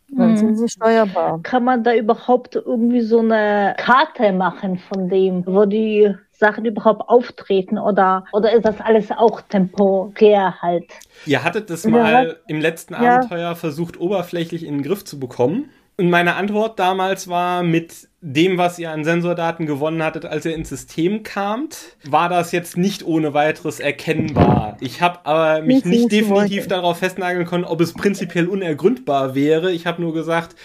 [0.09, 0.37] Dann Hm.
[0.37, 1.39] sind sie steuerbar.
[1.43, 7.09] Kann man da überhaupt irgendwie so eine Karte machen von dem, wo die Sachen überhaupt
[7.09, 10.85] auftreten oder, oder ist das alles auch temporär halt?
[11.25, 13.17] Ihr hattet das Ja, mal im letzten ja.
[13.17, 15.69] Abenteuer versucht, oberflächlich in den Griff zu bekommen.
[15.99, 20.53] Und meine Antwort damals war, mit dem, was ihr an Sensordaten gewonnen hattet, als ihr
[20.53, 24.77] ins System kamt, war das jetzt nicht ohne weiteres erkennbar.
[24.79, 26.67] Ich habe aber mich Nicht, nicht ich definitiv wollte.
[26.69, 29.71] darauf festnageln können, ob es prinzipiell unergründbar wäre.
[29.71, 30.55] Ich habe nur gesagt,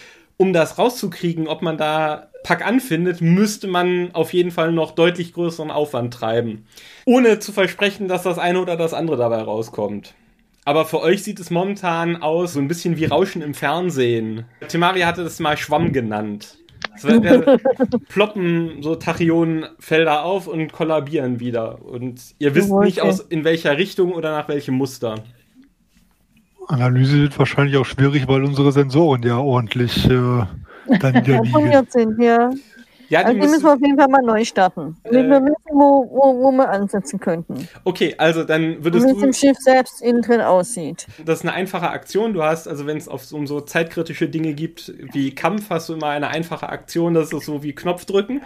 [0.42, 5.32] um das rauszukriegen, ob man da Pack anfindet, müsste man auf jeden Fall noch deutlich
[5.32, 6.66] größeren Aufwand treiben.
[7.06, 10.14] Ohne zu versprechen, dass das eine oder das andere dabei rauskommt.
[10.64, 14.44] Aber für euch sieht es momentan aus, so ein bisschen wie Rauschen im Fernsehen.
[14.66, 16.58] Timari hatte das mal Schwamm genannt.
[17.02, 17.58] Wär-
[18.08, 21.80] ploppen so Tachyonenfelder auf und kollabieren wieder.
[21.84, 25.22] Und ihr wisst nicht aus in welcher Richtung oder nach welchem Muster.
[26.68, 30.44] Analyse wird wahrscheinlich auch schwierig, weil unsere Sensoren ja ordentlich äh,
[30.98, 31.24] dann.
[31.24, 32.50] Informiert sind, ja.
[33.12, 34.96] Ja, die Also die müssen müssen, wir auf jeden Fall mal neu starten.
[35.04, 35.12] Äh.
[35.12, 37.68] wir wissen, wo, wo, wo wir ansetzen könnten.
[37.84, 41.06] okay, also dann würdest wie es du im Schiff selbst innen drin aussieht.
[41.22, 42.32] Das ist eine einfache Aktion.
[42.32, 45.90] Du hast, also wenn es auf so, um so zeitkritische Dinge gibt wie Kampf, hast
[45.90, 47.12] du immer eine einfache Aktion.
[47.12, 48.40] Das ist so wie Knopf drücken.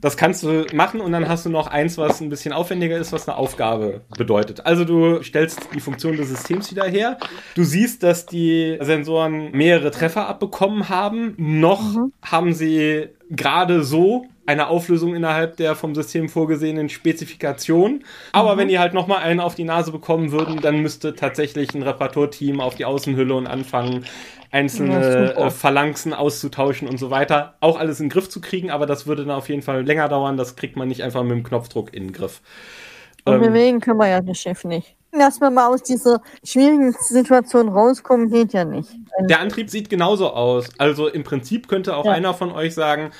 [0.00, 3.12] Das kannst du machen und dann hast du noch eins, was ein bisschen aufwendiger ist,
[3.12, 4.64] was eine Aufgabe bedeutet.
[4.66, 7.18] Also du stellst die Funktion des Systems wieder her.
[7.54, 11.34] Du siehst, dass die Sensoren mehrere Treffer abbekommen haben.
[11.36, 18.04] Noch haben sie gerade so eine Auflösung innerhalb der vom System vorgesehenen Spezifikation.
[18.32, 21.82] Aber wenn die halt nochmal einen auf die Nase bekommen würden, dann müsste tatsächlich ein
[21.82, 24.08] Reparaturteam auf die Außenhülle und anfangen, Ja,
[24.50, 25.46] einzelne super.
[25.46, 27.54] äh, Phalanxen auszutauschen und so weiter.
[27.60, 30.08] Auch alles in den Griff zu kriegen, aber das würde dann auf jeden Fall länger
[30.08, 30.36] dauern.
[30.36, 32.40] Das kriegt man nicht einfach mit dem Knopfdruck in den Griff.
[33.24, 34.96] Und Ähm, bewegen können wir ja das Schiff nicht.
[35.12, 38.90] Dass wir mal aus dieser schwierigen Situation rauskommen, geht ja nicht.
[39.28, 40.68] Der Antrieb sieht genauso aus.
[40.78, 42.12] Also im Prinzip könnte auch Ja.
[42.12, 43.10] einer von euch sagen,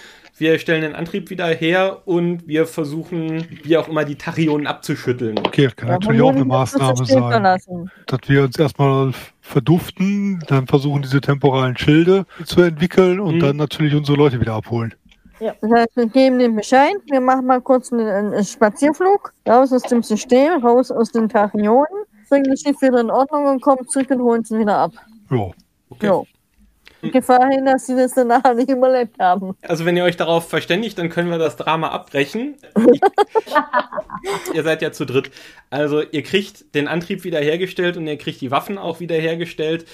[0.40, 5.38] wir stellen den Antrieb wieder her und wir versuchen, wie auch immer, die Tachyonen abzuschütteln.
[5.38, 7.90] Okay, das kann Ja, natürlich auch eine Maßnahme sein.
[8.06, 13.40] Dass wir uns erstmal verduften, dann versuchen diese temporalen Schilde zu entwickeln und Mhm.
[13.40, 14.94] dann natürlich unsere Leute wieder abholen.
[15.38, 19.82] Das heißt, wir geben den Bescheid, wir machen mal kurz einen, einen Spazierflug, raus aus
[19.82, 21.86] dem System, raus aus den Tachyonen,
[22.28, 24.92] bringen das Schiff wieder in Ordnung und kommen zurück und holen sie wieder ab.
[25.30, 25.50] Ja.
[25.88, 26.06] Okay.
[26.06, 26.26] Jo.
[27.02, 29.56] Gefahr hin, dass sie das danach nicht überlebt haben.
[29.62, 32.56] Also wenn ihr euch darauf verständigt, dann können wir das Drama abbrechen.
[34.54, 35.30] ihr seid ja zu dritt.
[35.70, 39.86] Also ihr kriegt den Antrieb wiederhergestellt und ihr kriegt die Waffen auch wiederhergestellt.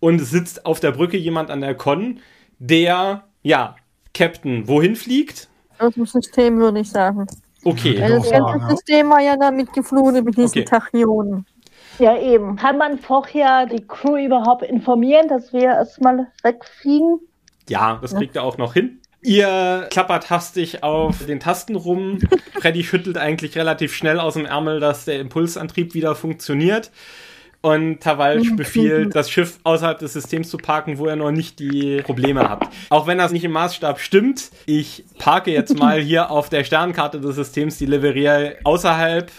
[0.00, 2.20] Und es sitzt auf der Brücke jemand an der Con,
[2.58, 3.76] der, ja,
[4.12, 5.48] Captain, wohin fliegt?
[5.78, 7.26] Aus dem System würde ich sagen.
[7.64, 8.00] Okay.
[8.00, 8.68] Weil das ganze.
[8.70, 10.64] System war ja damit geflutet mit diesen Okay.
[10.64, 11.46] Tachyonen.
[11.98, 12.56] Ja, eben.
[12.56, 17.20] Kann man vorher die Crew überhaupt informieren, dass wir erstmal wegfliegen?
[17.68, 19.00] Ja, das kriegt ihr auch noch hin.
[19.22, 22.18] Ihr klappert hastig auf den Tasten rum.
[22.60, 26.90] Freddy schüttelt eigentlich relativ schnell aus dem Ärmel, dass der Impulsantrieb wieder funktioniert.
[27.64, 32.02] Und Tavalsch befiehlt, das Schiff außerhalb des Systems zu parken, wo ihr noch nicht die
[32.02, 32.70] Probleme habt.
[32.90, 37.22] Auch wenn das nicht im Maßstab stimmt, ich parke jetzt mal hier auf der Sternkarte
[37.22, 39.32] des Systems die Leveria außerhalb.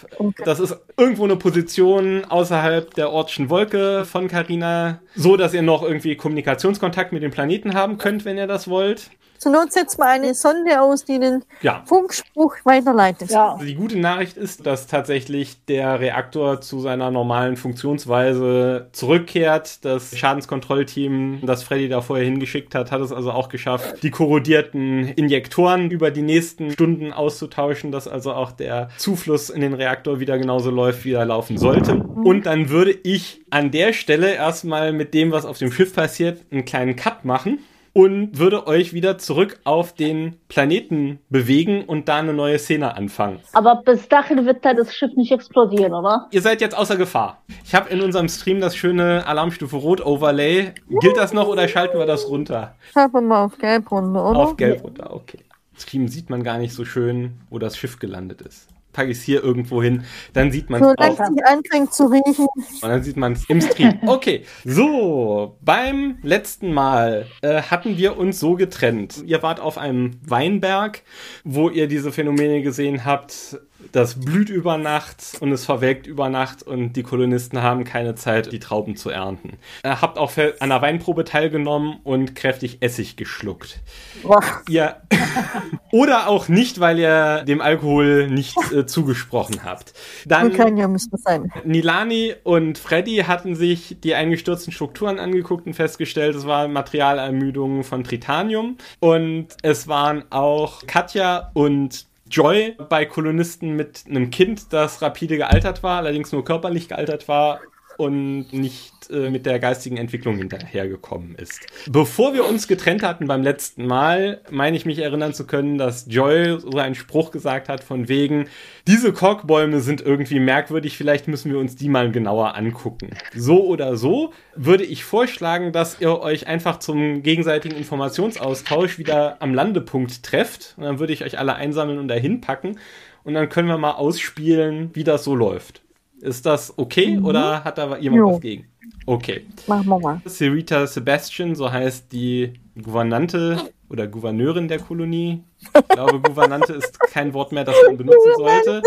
[0.44, 5.84] Das ist irgendwo eine Position außerhalb der Ortschen Wolke von Carina, so dass ihr noch
[5.84, 9.10] irgendwie Kommunikationskontakt mit dem Planeten haben könnt, wenn ihr das wollt.
[9.38, 11.82] Zur Not setzt man eine Sonde aus, die den Ja.
[11.86, 13.30] Funkspruch weiterleitet.
[13.30, 13.52] Ja.
[13.52, 19.84] Also die gute Nachricht ist, dass tatsächlich der Reaktor zu seiner normalen Funktionsweise zurückkehrt.
[19.84, 25.08] Das Schadenskontrollteam, das Freddy da vorher hingeschickt hat, hat es also auch geschafft, die korrodierten
[25.08, 30.38] Injektoren über die nächsten Stunden auszutauschen, dass also auch der Zufluss in den Reaktor wieder
[30.38, 31.96] genauso läuft, wie er laufen sollte.
[31.96, 36.40] Und dann würde ich an der Stelle erstmal mit dem, was auf dem Schiff passiert,
[36.50, 37.58] einen kleinen Cut machen
[37.96, 43.40] und würde euch wieder zurück auf den Planeten bewegen und da eine neue Szene anfangen.
[43.54, 46.28] Aber bis dahin wird da das Schiff nicht explodieren, oder?
[46.30, 47.42] Ihr seid jetzt außer Gefahr.
[47.64, 50.74] Ich habe in unserem Stream das schöne Alarmstufe Rot Overlay.
[51.00, 52.74] Gilt das noch oder schalten wir das runter?
[52.92, 54.40] Schauen wir mal auf Gelb runter, oder?
[54.40, 55.38] Auf Gelb runter, okay.
[55.72, 58.68] Im Stream sieht man gar nicht so schön, wo das Schiff gelandet ist.
[58.96, 61.20] Packe ich es hier irgendwo hin, dann sieht man es auch.
[61.20, 62.46] anfängt zu riechen.
[62.80, 63.98] Und dann sieht man es im Stream.
[64.06, 69.22] Okay, so, beim letzten Mal äh, hatten wir uns so getrennt.
[69.26, 71.02] Ihr wart auf einem Weinberg,
[71.44, 73.58] wo ihr diese Phänomene gesehen habt.
[73.92, 78.52] Das blüht über Nacht und es verwelkt über Nacht und die Kolonisten haben keine Zeit,
[78.52, 79.58] die Trauben zu ernten.
[79.84, 83.80] Ihr habt auch an der Weinprobe teilgenommen und kräftig Essig geschluckt.
[84.22, 84.42] Boah.
[84.68, 84.96] Ihr
[85.92, 89.92] oder auch nicht, weil ihr dem Alkohol nicht äh, zugesprochen habt.
[90.24, 91.50] Dann Kann ja müsste sein.
[91.64, 98.04] Nilani und Freddy hatten sich die eingestürzten Strukturen angeguckt und festgestellt, es war Materialermüdung von
[98.04, 98.76] Tritanium.
[99.00, 105.82] Und es waren auch Katja und Joy bei Kolonisten mit einem Kind, das rapide gealtert
[105.82, 107.60] war, allerdings nur körperlich gealtert war
[107.96, 111.60] und nicht äh, mit der geistigen Entwicklung hinterhergekommen ist.
[111.88, 116.06] Bevor wir uns getrennt hatten beim letzten Mal, meine ich mich erinnern zu können, dass
[116.08, 118.48] Joy so einen Spruch gesagt hat von wegen,
[118.86, 123.10] diese Korkbäume sind irgendwie merkwürdig, vielleicht müssen wir uns die mal genauer angucken.
[123.34, 129.54] So oder so würde ich vorschlagen, dass ihr euch einfach zum gegenseitigen Informationsaustausch wieder am
[129.54, 130.74] Landepunkt trefft.
[130.76, 132.78] Und dann würde ich euch alle einsammeln und dahin packen.
[133.24, 135.82] Und dann können wir mal ausspielen, wie das so läuft.
[136.20, 138.32] Ist das okay oder hat da jemand Jo.
[138.32, 138.66] was gegen?
[139.04, 139.46] Okay.
[139.66, 140.20] Machen wir mal.
[140.24, 145.42] Sarita Sebastian, so heißt die Gouvernante oder Gouverneurin der Kolonie.
[145.74, 148.82] Ich glaube, Gouvernante ist kein Wort mehr, das man benutzen sollte.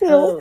[0.00, 0.36] Ja,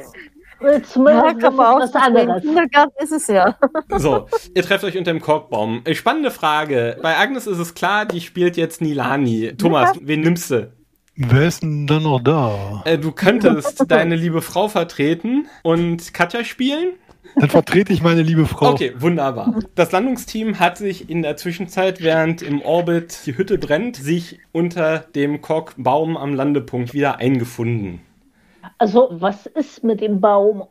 [0.81, 2.41] Zumindest kann man auch was anderes.
[2.41, 3.57] Kindergarten ist es ja.
[3.97, 5.81] So, ihr trefft euch unter dem Korkbaum.
[5.83, 6.97] Äh, Spannende Frage.
[7.01, 9.55] Bei Agnes ist es klar, die spielt jetzt Nilani.
[9.57, 10.71] Thomas, wen nimmst du?
[11.15, 12.81] Wer ist denn dann noch da?
[12.85, 16.93] Äh, du könntest deine liebe Frau vertreten und Katja spielen.
[17.35, 18.71] Dann vertrete ich meine liebe Frau.
[18.71, 19.55] Okay, wunderbar.
[19.75, 24.99] Das Landungsteam hat sich in der Zwischenzeit, während im Orbit die Hütte brennt, sich unter
[24.99, 28.01] dem Korkbaum am Landepunkt wieder eingefunden.
[28.77, 30.63] Also, was ist mit dem Baum?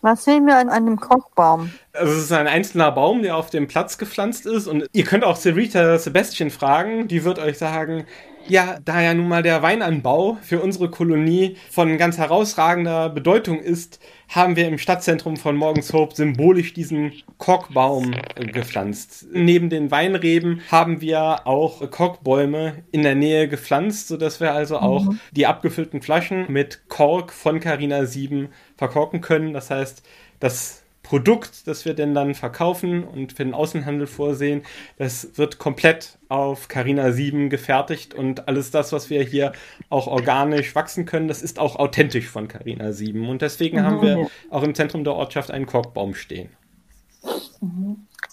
[0.00, 1.72] Was sehen wir an einem Kochbaum?
[1.92, 4.68] Also es ist ein einzelner Baum, der auf dem Platz gepflanzt ist.
[4.68, 7.08] Und ihr könnt auch Sarita Sebastian fragen.
[7.08, 8.06] Die wird euch sagen,
[8.50, 14.00] ja, da ja nun mal der Weinanbau für unsere Kolonie von ganz herausragender Bedeutung ist,
[14.28, 19.26] haben wir im Stadtzentrum von Morgens Hope symbolisch diesen Korkbaum gepflanzt.
[19.32, 25.06] Neben den Weinreben haben wir auch Korkbäume in der Nähe gepflanzt, sodass wir also auch
[25.32, 29.54] die abgefüllten Flaschen mit Kork von Carina 7 verkorken können.
[29.54, 30.02] Das heißt,
[30.40, 30.77] das
[31.08, 34.60] Produkt, das wir denn dann verkaufen und für den Außenhandel vorsehen,
[34.98, 39.52] das wird komplett auf Carina 7 gefertigt und alles das, was wir hier
[39.88, 43.26] auch organisch wachsen können, das ist auch authentisch von Carina 7.
[43.26, 46.50] Und deswegen haben wir auch im Zentrum der Ortschaft einen Korkbaum stehen.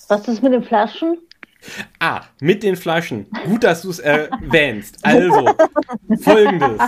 [0.10, 1.20] Was ist mit den Flaschen?
[2.00, 3.28] Ah, mit den Flaschen.
[3.46, 4.98] Gut, dass du es erwähnst.
[5.02, 5.50] Also,
[6.20, 6.82] folgendes.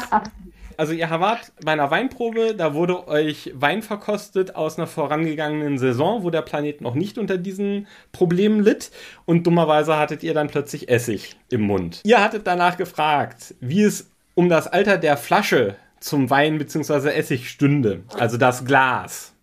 [0.78, 6.24] Also ihr wart bei einer Weinprobe, da wurde euch Wein verkostet aus einer vorangegangenen Saison,
[6.24, 8.92] wo der Planet noch nicht unter diesen Problemen litt
[9.26, 12.02] und dummerweise hattet ihr dann plötzlich Essig im Mund.
[12.04, 17.10] Ihr hattet danach gefragt, wie es um das Alter der Flasche zum Wein bzw.
[17.10, 19.34] Essig stünde, also das Glas.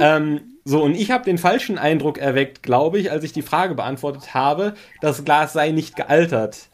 [0.00, 3.74] Ähm, so, und ich habe den falschen Eindruck erweckt, glaube ich, als ich die Frage
[3.74, 6.68] beantwortet habe, das Glas sei nicht gealtert.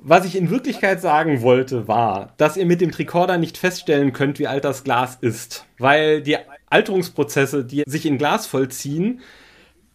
[0.00, 4.38] Was ich in Wirklichkeit sagen wollte, war, dass ihr mit dem Tricorder nicht feststellen könnt,
[4.38, 5.66] wie alt das Glas ist.
[5.78, 6.36] Weil die
[6.70, 9.20] Alterungsprozesse, die sich in Glas vollziehen,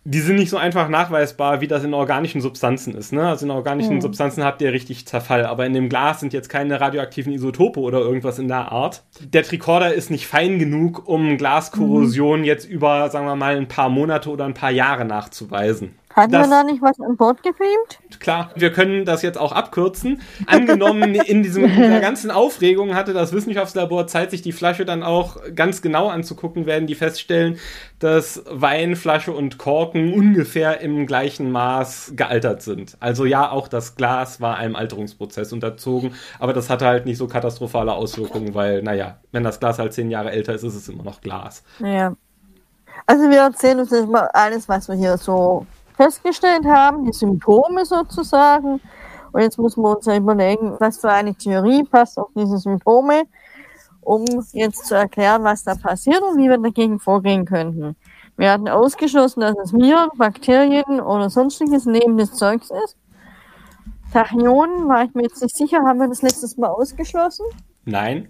[0.06, 3.14] die sind nicht so einfach nachweisbar, wie das in organischen Substanzen ist.
[3.14, 3.26] Ne?
[3.26, 6.82] Also in organischen Substanzen habt ihr richtig Zerfall, aber in dem Glas sind jetzt keine
[6.82, 9.04] radioaktiven Isotope oder irgendwas in der Art.
[9.22, 13.88] Der Tricorder ist nicht fein genug, um Glaskorrosion jetzt über, sagen wir mal, ein paar
[13.88, 15.96] Monate oder ein paar Jahre nachzuweisen.
[16.16, 18.00] Hat man da nicht was an Bord gefilmt?
[18.20, 20.22] Klar, wir können das jetzt auch abkürzen.
[20.46, 25.38] Angenommen, in diesem, dieser ganzen Aufregung hatte das Wissenschaftslabor Zeit, sich die Flasche dann auch
[25.56, 27.58] ganz genau anzugucken, werden die feststellen,
[27.98, 32.96] dass Weinflasche und Korken ungefähr im gleichen Maß gealtert sind.
[33.00, 37.28] Also ja, auch das Glas war einem Alterungsprozess unterzogen, aber das hatte halt nicht so
[37.28, 41.04] katastrophale Auswirkungen, weil, naja, wenn das Glas halt zehn Jahre älter ist, ist es immer
[41.04, 41.64] noch Glas.
[41.80, 42.16] Ja.
[43.06, 47.86] Also wir erzählen uns jetzt mal alles, was wir hier so festgestellt haben, die Symptome
[47.86, 48.80] sozusagen.
[49.32, 53.24] Und jetzt muss man uns ja überlegen, was für eine Theorie passt auf diese Symptome,
[54.02, 57.96] um jetzt zu erklären, was da passiert und wie wir dagegen vorgehen könnten.
[58.38, 62.98] Wir hatten ausgeschlossen, dass es Viren, Bakterien oder sonstiges lebendes Zeugs ist.
[64.12, 65.80] Tachyonen war ich mir jetzt nicht sicher.
[65.84, 67.46] Haben wir das letztes Mal ausgeschlossen?
[67.86, 68.30] Nein.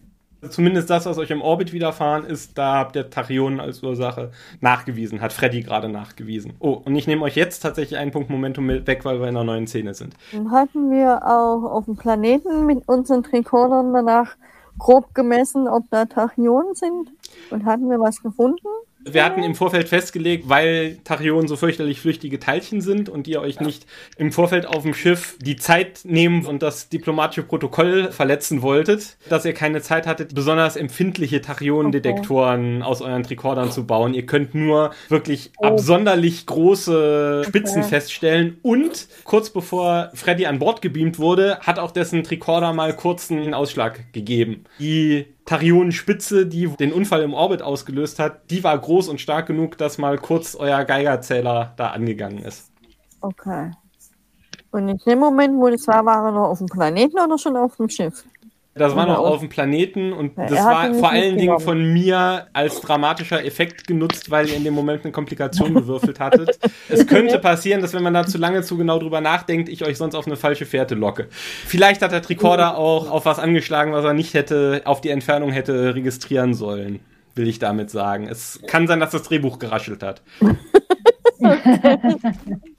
[0.50, 5.22] Zumindest das, was euch im Orbit widerfahren ist, da habt ihr Tachyonen als Ursache nachgewiesen,
[5.22, 6.54] hat Freddy gerade nachgewiesen.
[6.60, 9.44] Oh, und ich nehme euch jetzt tatsächlich einen Punkt Momentum weg, weil wir in einer
[9.44, 10.16] neuen Szene sind.
[10.32, 14.36] Dann hatten wir auch auf dem Planeten mit unseren Tricordern danach
[14.78, 17.10] grob gemessen, ob da Tachyonen sind.
[17.50, 18.68] Und hatten wir was gefunden?
[19.06, 23.60] Wir hatten im Vorfeld festgelegt, weil Tachyonen so fürchterlich flüchtige Teilchen sind und ihr euch
[23.60, 23.86] nicht
[24.18, 29.46] im Vorfeld auf dem Schiff die Zeit nehmen und das diplomatische Protokoll verletzen wolltet, dass
[29.46, 32.86] ihr keine Zeit hattet, besonders empfindliche Tachionendetektoren okay.
[32.86, 34.14] aus euren Tricordern zu bauen.
[34.14, 35.66] Ihr könnt nur wirklich oh.
[35.66, 37.90] absonderlich große Spitzen okay.
[37.90, 43.32] feststellen und kurz bevor Freddy an Bord gebeamt wurde, hat auch dessen Tricorder mal kurz
[43.32, 44.64] einen Ausschlag gegeben.
[44.80, 49.78] Die Tarionenspitze, die den Unfall im Orbit ausgelöst hat, die war groß und stark genug,
[49.78, 52.72] dass mal kurz euer Geigerzähler da angegangen ist.
[53.22, 53.72] Okay.
[54.72, 57.56] Und in dem Moment, wo das war, war er noch auf dem Planeten oder schon
[57.56, 58.24] auf dem Schiff?
[58.76, 62.82] Das war noch auf dem Planeten und das war vor allen Dingen von mir als
[62.82, 66.58] dramatischer Effekt genutzt, weil ihr in dem Moment eine Komplikation gewürfelt hattet.
[66.90, 69.98] es könnte passieren, dass wenn man da zu lange zu genau drüber nachdenkt, ich euch
[69.98, 71.28] sonst auf eine falsche Fährte locke.
[71.30, 75.52] Vielleicht hat der Tricorder auch auf was angeschlagen, was er nicht hätte, auf die Entfernung
[75.52, 77.00] hätte registrieren sollen,
[77.36, 78.28] will ich damit sagen.
[78.28, 80.24] Es kann sein, dass das Drehbuch geraschelt hat.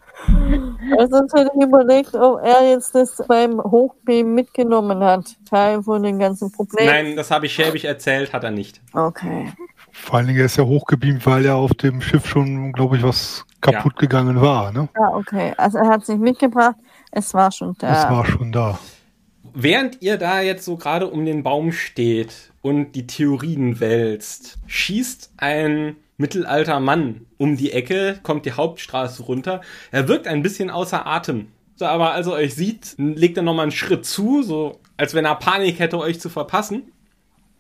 [0.99, 6.03] Also sonst hätte ich überlegt, ob er jetzt das beim Hochbeam mitgenommen hat, Teil von
[6.03, 6.91] den ganzen Problemen.
[6.91, 8.81] Nein, das habe ich schäbig erzählt, hat er nicht.
[8.93, 9.53] Okay.
[9.91, 13.03] Vor allen Dingen er ist ja hochgebeamt, weil ja auf dem Schiff schon, glaube ich,
[13.03, 14.01] was kaputt ja.
[14.01, 14.73] gegangen war.
[14.73, 14.89] Ne?
[14.95, 15.55] Ah, okay.
[15.57, 16.77] Also er hat es nicht mitgebracht,
[17.11, 17.93] es war schon da.
[17.93, 18.79] Es war schon da.
[19.55, 25.35] Während ihr da jetzt so gerade um den Baum steht und die Theorien wälzt, schießt
[25.37, 29.61] ein mittelalter Mann um die Ecke, kommt die Hauptstraße runter.
[29.91, 31.49] Er wirkt ein bisschen außer Atem.
[31.77, 35.25] So, aber als er euch sieht, legt er nochmal einen Schritt zu, so als wenn
[35.25, 36.93] er Panik hätte, euch zu verpassen.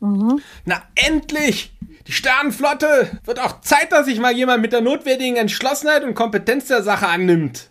[0.00, 0.40] Mhm.
[0.64, 1.72] Na, endlich!
[2.06, 3.18] Die Sternenflotte!
[3.24, 7.08] Wird auch Zeit, dass sich mal jemand mit der notwendigen Entschlossenheit und Kompetenz der Sache
[7.08, 7.70] annimmt.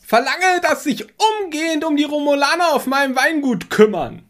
[0.00, 1.06] Verlange, dass sich
[1.42, 4.22] umgehend um die Romulaner auf meinem Weingut kümmern.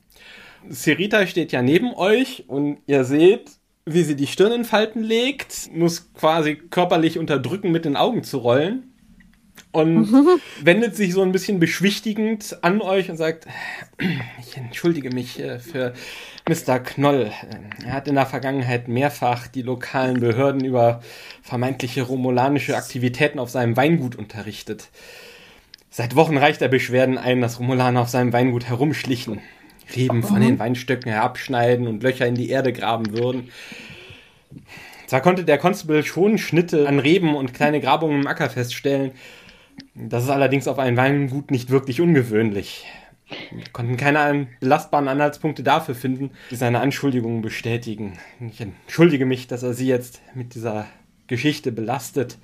[0.69, 3.53] Serita steht ja neben euch und ihr seht,
[3.93, 8.39] wie sie die Stirn in Falten legt, muss quasi körperlich unterdrücken, mit den Augen zu
[8.39, 8.85] rollen.
[9.71, 10.13] Und
[10.63, 13.47] wendet sich so ein bisschen beschwichtigend an euch und sagt,
[14.41, 15.93] ich entschuldige mich äh, für
[16.49, 16.79] Mr.
[16.79, 17.31] Knoll.
[17.85, 21.03] Er hat in der Vergangenheit mehrfach die lokalen Behörden über
[21.43, 24.89] vermeintliche romulanische Aktivitäten auf seinem Weingut unterrichtet.
[25.91, 29.41] Seit Wochen reicht er Beschwerden ein, dass Romulaner auf seinem Weingut herumschlichen.
[29.95, 33.51] Reben von den Weinstöcken herabschneiden und Löcher in die Erde graben würden.
[35.07, 39.13] Zwar konnte der Constable schon Schnitte an Reben und kleine Grabungen im Acker feststellen.
[39.95, 42.85] Das ist allerdings auf einem Weingut nicht wirklich ungewöhnlich.
[43.51, 48.19] Wir konnten keine belastbaren Anhaltspunkte dafür finden, die seine Anschuldigungen bestätigen.
[48.41, 50.87] Ich entschuldige mich, dass er sie jetzt mit dieser
[51.27, 52.39] Geschichte belastet.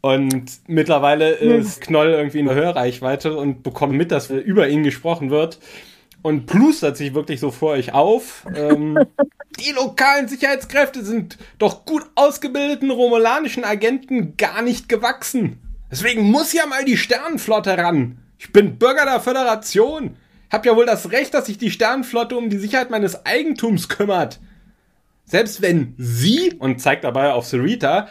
[0.00, 5.30] Und mittlerweile ist Knoll irgendwie in der Hörreichweite und bekommt mit, dass über ihn gesprochen
[5.30, 5.58] wird
[6.26, 8.44] und plustert sich wirklich so vor euch auf.
[8.52, 8.98] Ähm,
[9.64, 15.60] die lokalen Sicherheitskräfte sind doch gut ausgebildeten romulanischen Agenten gar nicht gewachsen.
[15.88, 18.18] Deswegen muss ja mal die Sternenflotte ran.
[18.40, 20.16] Ich bin Bürger der Föderation.
[20.50, 24.40] Hab ja wohl das Recht, dass sich die Sternenflotte um die Sicherheit meines Eigentums kümmert.
[25.26, 28.08] Selbst wenn sie, und zeigt dabei auf Sarita,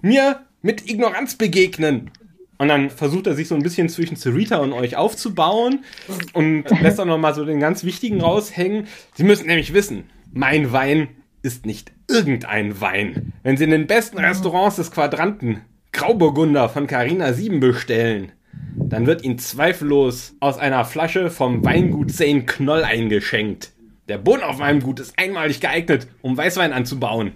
[0.00, 2.12] mir mit Ignoranz begegnen
[2.58, 5.84] und dann versucht er sich so ein bisschen zwischen Cerita und euch aufzubauen
[6.32, 8.86] und lässt auch nochmal so den ganz wichtigen raushängen.
[9.14, 11.08] Sie müssen nämlich wissen, mein Wein
[11.42, 13.32] ist nicht irgendein Wein.
[13.42, 15.62] Wenn Sie in den besten Restaurants des Quadranten
[15.92, 18.32] Grauburgunder von Carina 7 bestellen,
[18.74, 23.72] dann wird Ihnen zweifellos aus einer Flasche vom Weingut Zane Knoll eingeschenkt.
[24.08, 27.32] Der Boden auf meinem Gut ist einmalig geeignet, um Weißwein anzubauen.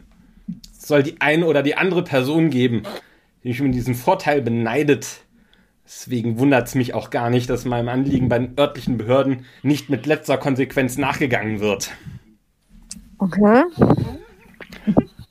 [0.79, 2.83] Es soll die eine oder die andere Person geben,
[3.47, 5.21] die mich um diesen Vorteil beneidet.
[5.85, 9.89] Deswegen wundert es mich auch gar nicht, dass meinem Anliegen bei den örtlichen Behörden nicht
[9.89, 11.93] mit letzter Konsequenz nachgegangen wird.
[13.19, 13.63] Okay.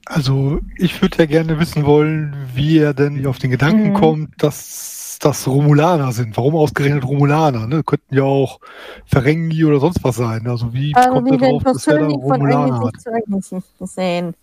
[0.06, 3.96] Also ich würde ja gerne wissen wollen, wie er denn auf den Gedanken mhm.
[3.96, 6.38] kommt, dass das Romulaner sind.
[6.38, 7.68] Warum ausgerechnet Romulaner?
[7.68, 7.84] Ne?
[7.84, 8.62] Könnten ja auch
[9.06, 10.48] Ferengi oder sonst was sein.
[10.48, 12.94] Also wie also kommt er drauf, dass er da Romulaner hat?
[13.78, 14.36] Gesehen.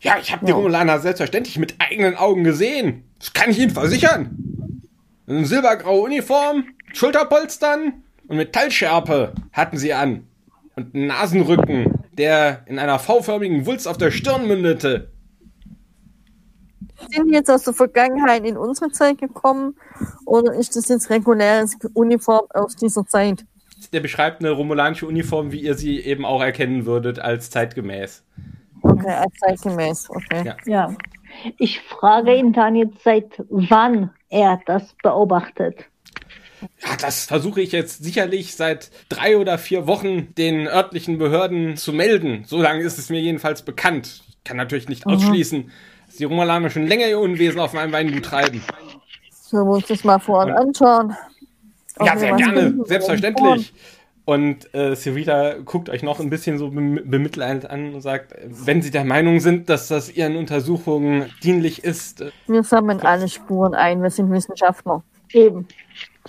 [0.00, 3.04] Ja, ich habe die Romulaner selbstverständlich mit eigenen Augen gesehen.
[3.18, 4.82] Das kann ich Ihnen versichern.
[5.26, 10.26] Eine silbergraue Uniform, Schulterpolstern und Metallschärpe hatten sie an.
[10.76, 15.10] Und einen Nasenrücken, der in einer V-förmigen Wulst auf der Stirn mündete.
[17.10, 19.76] Sind die jetzt aus der Vergangenheit in unsere Zeit gekommen
[20.24, 23.44] oder ist das jetzt reguläres Uniform aus dieser Zeit?
[23.92, 28.24] Der beschreibt eine romulanische Uniform, wie ihr sie eben auch erkennen würdet, als zeitgemäß.
[29.00, 30.44] Okay, als zeitgemäß, okay.
[30.44, 30.56] Ja.
[30.66, 30.94] ja.
[31.58, 35.84] Ich frage ihn dann jetzt, seit wann er das beobachtet.
[36.60, 41.92] Ja, das versuche ich jetzt sicherlich seit drei oder vier Wochen den örtlichen Behörden zu
[41.92, 42.44] melden.
[42.46, 44.22] So lange ist es mir jedenfalls bekannt.
[44.28, 45.14] Ich kann natürlich nicht mhm.
[45.14, 45.70] ausschließen,
[46.06, 48.62] dass die Romulaner schon länger ihr Unwesen auf meinem Weingut treiben.
[49.30, 51.16] So, wir uns das mal vorhin anschauen.
[52.00, 53.72] Ja, sehr gerne, selbstverständlich.
[54.28, 58.90] Und äh, Sirita guckt euch noch ein bisschen so bemitleidend an und sagt, wenn Sie
[58.90, 62.20] der Meinung sind, dass das Ihren Untersuchungen dienlich ist.
[62.20, 65.02] Äh, wir sammeln alle Spuren ein, wir sind Wissenschaftler.
[65.32, 65.66] Eben.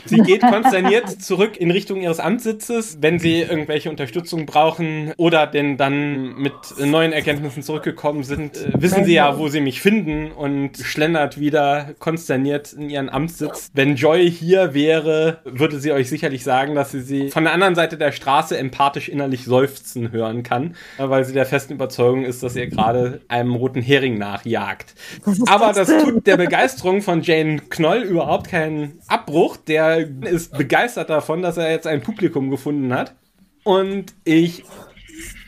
[0.05, 5.77] Sie geht konsterniert zurück in Richtung ihres Amtssitzes, wenn sie irgendwelche Unterstützung brauchen oder denn
[5.77, 10.77] dann mit neuen Erkenntnissen zurückgekommen sind, äh, wissen sie ja, wo sie mich finden und
[10.77, 13.71] schlendert wieder konsterniert in ihren Amtssitz.
[13.73, 17.75] Wenn Joy hier wäre, würde sie euch sicherlich sagen, dass sie sie von der anderen
[17.75, 22.55] Seite der Straße empathisch innerlich seufzen hören kann, weil sie der festen Überzeugung ist, dass
[22.55, 24.93] ihr gerade einem roten Hering nachjagt.
[25.47, 31.41] Aber das tut der Begeisterung von Jane Knoll überhaupt keinen Abbruch, der ist begeistert davon,
[31.41, 33.15] dass er jetzt ein Publikum gefunden hat.
[33.63, 34.63] Und ich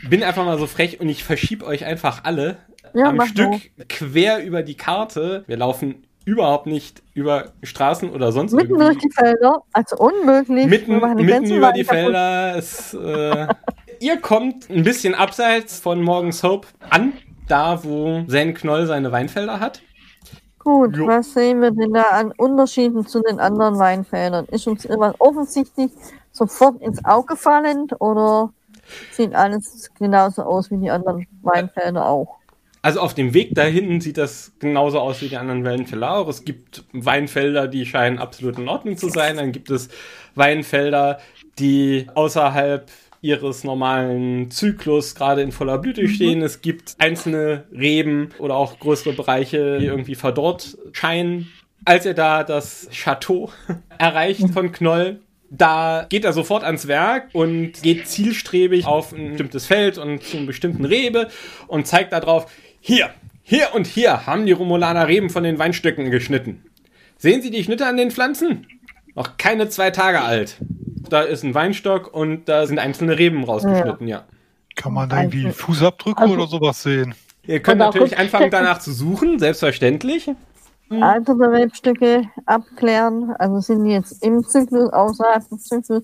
[0.09, 2.57] bin einfach mal so frech und ich verschiebe euch einfach alle
[2.93, 3.85] ja, am Stück mal.
[3.87, 5.43] quer über die Karte.
[5.47, 8.85] Wir laufen überhaupt nicht über Straßen oder sonst Mitten irgendwie.
[8.85, 10.67] durch die Felder, also unmöglich.
[10.67, 12.55] Mitten, mitten über die Felder.
[12.57, 13.47] Es, äh,
[13.99, 17.13] ihr kommt ein bisschen abseits von Morgens Hope an,
[17.47, 19.81] da wo Zen Knoll seine Weinfelder hat.
[20.63, 21.07] Gut, jo.
[21.07, 24.45] was sehen wir denn da an Unterschieden zu den anderen Weinfeldern?
[24.45, 25.91] Ist uns immer offensichtlich
[26.31, 28.53] sofort ins Auge fallend oder
[29.11, 32.37] sieht alles genauso aus wie die anderen Weinfelder auch?
[32.83, 36.27] Also auf dem Weg dahin sieht das genauso aus wie die anderen Weinfelder auch.
[36.27, 39.37] Es gibt Weinfelder, die scheinen absolut in Ordnung zu sein.
[39.37, 39.89] Dann gibt es
[40.35, 41.19] Weinfelder,
[41.59, 42.89] die außerhalb
[43.21, 46.07] ihres normalen Zyklus gerade in voller Blüte mhm.
[46.09, 46.39] stehen.
[46.39, 46.45] Mhm.
[46.45, 51.51] Es gibt einzelne Reben oder auch größere Bereiche, die irgendwie verdorrt scheinen.
[51.85, 53.51] Als er da das Chateau
[53.97, 55.19] erreicht von Knoll,
[55.49, 60.37] da geht er sofort ans Werk und geht zielstrebig auf ein bestimmtes Feld und zu
[60.37, 61.27] einem bestimmten Rebe
[61.67, 63.09] und zeigt darauf, hier,
[63.43, 66.63] hier und hier haben die Romulaner Reben von den Weinstöcken geschnitten.
[67.17, 68.65] Sehen Sie die Schnitte an den Pflanzen?
[69.13, 70.57] Noch keine zwei Tage alt
[71.09, 74.17] da ist ein Weinstock und da sind einzelne Reben rausgeschnitten, ja.
[74.17, 74.25] ja.
[74.75, 77.13] Kann man da irgendwie Fußabdrücke also, oder sowas sehen?
[77.45, 80.31] Ihr könnt natürlich anfangen danach zu suchen, selbstverständlich.
[80.89, 86.03] Andere Rebstücke abklären, also sind die jetzt im Zyklus, außerhalb des Zyklus.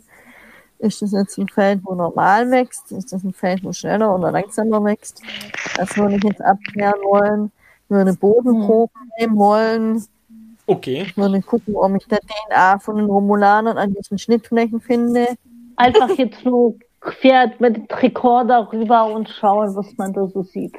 [0.79, 2.91] Ist das jetzt ein Feld, wo normal wächst?
[2.91, 5.21] Ist das ein Feld, wo schneller oder langsamer wächst?
[5.75, 7.51] Das würde ich jetzt abklären wollen.
[7.89, 10.03] Würde Bodenproben nehmen wollen.
[10.67, 11.05] Okay.
[11.07, 15.27] Ich würde gucken, ob ich der DNA von den Romulanern an diesen Schnittflächen finde.
[15.77, 20.75] Einfach jetzt so quer mit dem Rekorder rüber und schauen, was man da so sieht.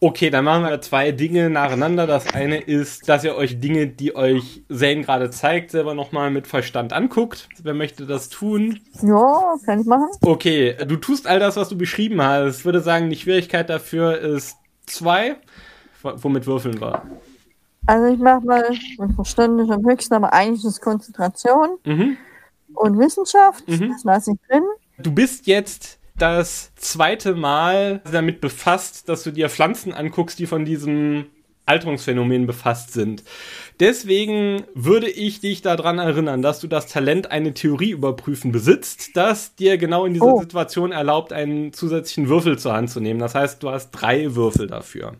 [0.00, 2.06] Okay, dann machen wir zwei Dinge nacheinander.
[2.06, 6.46] Das eine ist, dass ihr euch Dinge, die euch Zane gerade zeigt, selber nochmal mit
[6.46, 7.48] Verstand anguckt.
[7.62, 8.80] Wer möchte das tun?
[9.00, 10.08] Ja, kann ich machen.
[10.20, 12.58] Okay, du tust all das, was du beschrieben hast.
[12.58, 14.56] Ich würde sagen, die Schwierigkeit dafür ist
[14.86, 15.36] zwei.
[16.02, 17.02] Womit würfeln wir?
[17.86, 22.16] Also ich mache mal mit Verstand ist am höchsten, aber eigentlich ist Konzentration mhm.
[22.74, 23.66] und Wissenschaft.
[23.68, 23.90] Mhm.
[23.90, 24.64] Das lasse ich drin.
[24.98, 30.64] Du bist jetzt das zweite Mal damit befasst, dass du dir Pflanzen anguckst, die von
[30.64, 31.26] diesem
[31.64, 33.22] Alterungsphänomen befasst sind.
[33.78, 39.54] Deswegen würde ich dich daran erinnern, dass du das Talent, eine Theorie überprüfen besitzt, das
[39.54, 40.40] dir genau in dieser oh.
[40.40, 43.20] Situation erlaubt, einen zusätzlichen Würfel zur Hand zu nehmen.
[43.20, 45.14] Das heißt, du hast drei Würfel dafür.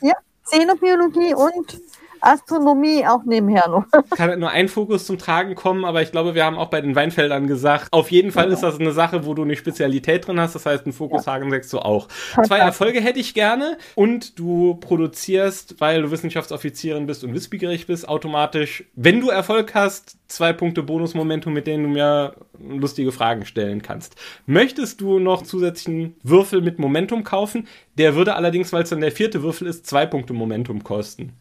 [0.00, 0.14] Ja.
[0.44, 1.80] Xenobiologie und
[2.24, 3.84] Astronomie auch nebenher noch.
[4.10, 6.80] Kann halt nur ein Fokus zum Tragen kommen, aber ich glaube, wir haben auch bei
[6.80, 10.40] den Weinfeldern gesagt, auf jeden Fall ist das eine Sache, wo du eine Spezialität drin
[10.40, 10.54] hast.
[10.54, 11.40] Das heißt, einen Fokus ja.
[11.50, 12.08] sagst du auch.
[12.44, 18.08] Zwei Erfolge hätte ich gerne und du produzierst, weil du Wissenschaftsoffizierin bist und wissbegierig bist,
[18.08, 23.82] automatisch, wenn du Erfolg hast, zwei Punkte Bonusmomentum, mit denen du mir lustige Fragen stellen
[23.82, 24.16] kannst.
[24.46, 27.68] Möchtest du noch zusätzlichen Würfel mit Momentum kaufen?
[27.98, 31.32] Der würde allerdings, weil es dann der vierte Würfel ist, zwei Punkte Momentum kosten.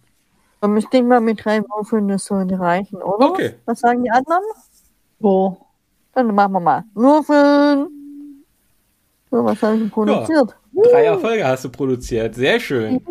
[0.78, 3.32] Ich denke mal, mit drei Würfeln das sollte reichen, oder?
[3.32, 3.56] Okay.
[3.66, 4.44] Was sagen die anderen?
[5.20, 5.58] Wo?
[6.14, 6.84] Dann machen wir mal.
[6.94, 7.88] Würfeln.
[9.30, 10.56] So, was habe ich produziert?
[10.74, 12.36] Ja, drei Erfolge hast du produziert.
[12.36, 13.02] Sehr schön.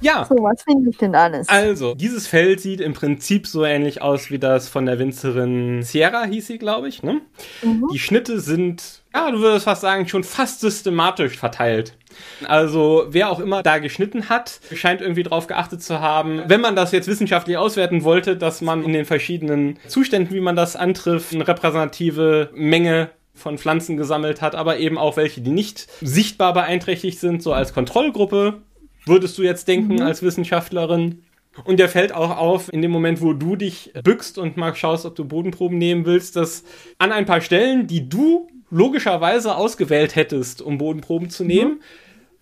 [0.00, 0.24] Ja.
[0.24, 1.48] So, was finde ich denn alles?
[1.48, 6.24] Also, dieses Feld sieht im Prinzip so ähnlich aus wie das von der Winzerin Sierra,
[6.24, 7.02] hieß sie, glaube ich.
[7.02, 7.20] Ne?
[7.62, 7.88] Mhm.
[7.92, 11.96] Die Schnitte sind, ja, du würdest fast sagen, schon fast systematisch verteilt.
[12.44, 16.76] Also wer auch immer da geschnitten hat, scheint irgendwie darauf geachtet zu haben, wenn man
[16.76, 21.34] das jetzt wissenschaftlich auswerten wollte, dass man in den verschiedenen Zuständen, wie man das antrifft,
[21.34, 27.18] eine repräsentative Menge von Pflanzen gesammelt hat, aber eben auch welche, die nicht sichtbar beeinträchtigt
[27.18, 28.62] sind, so als Kontrollgruppe,
[29.06, 30.02] würdest du jetzt denken mhm.
[30.02, 31.22] als Wissenschaftlerin.
[31.64, 35.06] Und der fällt auch auf, in dem Moment, wo du dich bückst und mal schaust,
[35.06, 36.62] ob du Bodenproben nehmen willst, dass
[36.98, 41.82] an ein paar Stellen, die du logischerweise ausgewählt hättest, um Bodenproben zu nehmen, mhm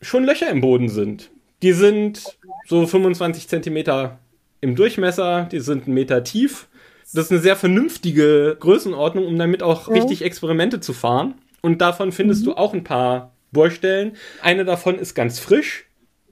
[0.00, 1.30] schon Löcher im Boden sind.
[1.62, 2.22] Die sind
[2.66, 4.18] so 25 Zentimeter
[4.60, 6.68] im Durchmesser, die sind einen Meter tief.
[7.14, 11.34] Das ist eine sehr vernünftige Größenordnung, um damit auch richtig Experimente zu fahren.
[11.62, 12.46] Und davon findest mhm.
[12.46, 14.16] du auch ein paar Bohrstellen.
[14.42, 15.86] Eine davon ist ganz frisch.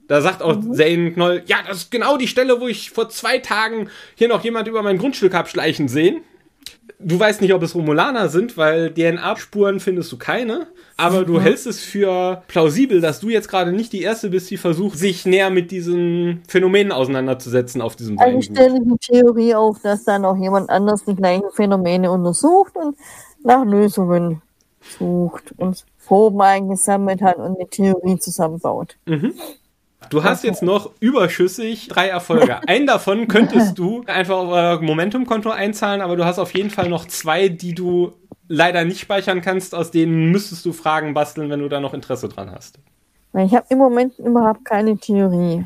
[0.07, 0.73] Da sagt auch mhm.
[0.73, 4.43] Zane Knoll, ja, das ist genau die Stelle, wo ich vor zwei Tagen hier noch
[4.43, 6.21] jemand über mein Grundstück hab schleichen sehen.
[6.99, 10.67] Du weißt nicht, ob es Romulaner sind, weil DNA-Spuren findest du keine.
[10.97, 11.41] Aber du mhm.
[11.41, 15.25] hältst es für plausibel, dass du jetzt gerade nicht die Erste bist, die versucht, sich
[15.25, 20.23] näher mit diesen Phänomenen auseinanderzusetzen auf diesem Also ich stelle die Theorie auf, dass dann
[20.23, 22.95] auch jemand anders die gleichen Phänomene untersucht und
[23.43, 24.41] nach Lösungen
[24.97, 28.95] sucht und Proben eingesammelt hat und eine Theorie zusammenbaut.
[29.05, 29.33] Mhm.
[30.09, 32.59] Du hast jetzt noch überschüssig drei Erfolge.
[32.67, 36.89] Einen davon könntest du einfach auf euer Momentum-Konto einzahlen, aber du hast auf jeden Fall
[36.89, 38.13] noch zwei, die du
[38.47, 39.73] leider nicht speichern kannst.
[39.73, 42.79] Aus denen müsstest du Fragen basteln, wenn du da noch Interesse dran hast.
[43.33, 45.65] Ich habe im Moment überhaupt keine Theorie.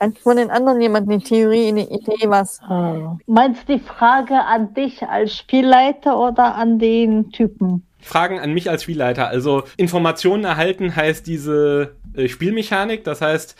[0.00, 2.60] Hat von den anderen jemand eine Theorie, eine Idee, was?
[2.62, 3.16] Ah.
[3.26, 7.86] Meinst du die Frage an dich als Spielleiter oder an den Typen?
[8.00, 9.28] Fragen an mich als Spielleiter.
[9.28, 13.04] Also Informationen erhalten heißt diese äh, Spielmechanik.
[13.04, 13.56] Das heißt,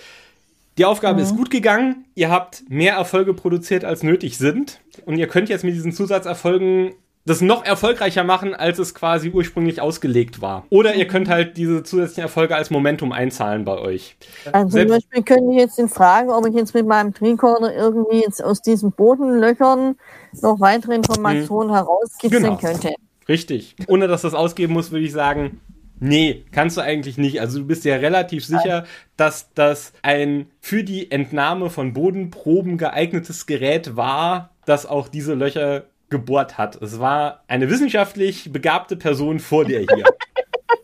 [0.78, 1.24] die Aufgabe mhm.
[1.24, 2.04] ist gut gegangen.
[2.14, 4.80] Ihr habt mehr Erfolge produziert, als nötig sind.
[5.04, 6.92] Und ihr könnt jetzt mit diesen Zusatzerfolgen
[7.26, 10.64] das noch erfolgreicher machen, als es quasi ursprünglich ausgelegt war.
[10.70, 14.16] Oder ihr könnt halt diese zusätzlichen Erfolge als Momentum einzahlen bei euch.
[14.52, 18.20] Also Selbst zum Beispiel könnte ich jetzt fragen, ob ich jetzt mit meinem Tricorder irgendwie
[18.20, 19.96] jetzt aus diesen Bodenlöchern
[20.40, 21.74] noch weitere Informationen mhm.
[21.74, 22.56] herauskitzeln genau.
[22.58, 22.94] könnte.
[23.28, 23.74] Richtig.
[23.88, 25.60] Ohne dass das ausgeben muss, würde ich sagen,
[25.98, 27.40] nee, kannst du eigentlich nicht.
[27.40, 28.84] Also du bist ja relativ sicher,
[29.16, 35.84] dass das ein für die Entnahme von Bodenproben geeignetes Gerät war, das auch diese Löcher
[36.08, 36.80] gebohrt hat.
[36.80, 40.04] Es war eine wissenschaftlich begabte Person vor dir hier.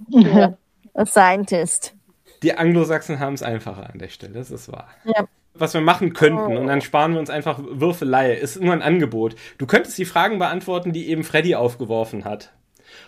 [0.33, 0.59] ja,
[0.95, 1.95] a scientist.
[2.43, 4.89] Die Anglo-Sachsen haben es einfacher an der Stelle, das ist wahr.
[5.05, 8.35] Ja was wir machen könnten und dann sparen wir uns einfach Würfelei.
[8.35, 9.37] Ist nur ein Angebot.
[9.59, 12.53] Du könntest die Fragen beantworten, die eben Freddy aufgeworfen hat.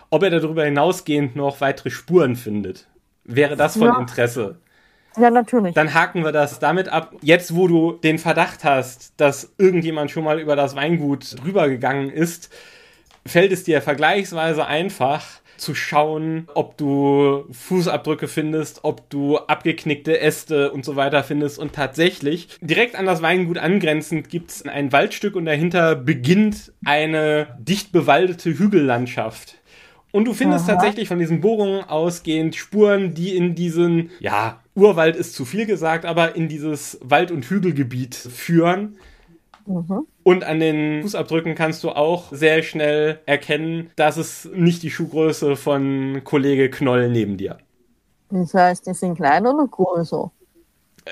[0.09, 2.87] Ob er darüber hinausgehend noch weitere Spuren findet.
[3.23, 3.99] Wäre das von ja.
[3.99, 4.59] Interesse?
[5.17, 5.73] Ja, natürlich.
[5.73, 7.15] Dann haken wir das damit ab.
[7.21, 12.53] Jetzt, wo du den Verdacht hast, dass irgendjemand schon mal über das Weingut rübergegangen ist,
[13.25, 15.23] fällt es dir vergleichsweise einfach,
[15.57, 21.59] zu schauen, ob du Fußabdrücke findest, ob du abgeknickte Äste und so weiter findest.
[21.59, 27.57] Und tatsächlich, direkt an das Weingut angrenzend, gibt es ein Waldstück und dahinter beginnt eine
[27.59, 29.55] dicht bewaldete Hügellandschaft.
[30.15, 30.75] Und du findest Aha.
[30.75, 36.05] tatsächlich von diesen Bohrungen ausgehend Spuren, die in diesen, ja, Urwald ist zu viel gesagt,
[36.05, 38.95] aber in dieses Wald- und Hügelgebiet führen.
[39.65, 40.07] Mhm.
[40.23, 45.57] Und an den Fußabdrücken kannst du auch sehr schnell erkennen, dass es nicht die Schuhgröße
[45.57, 47.57] von Kollege Knoll neben dir.
[48.29, 50.31] Das heißt, die sind kleiner oder größer?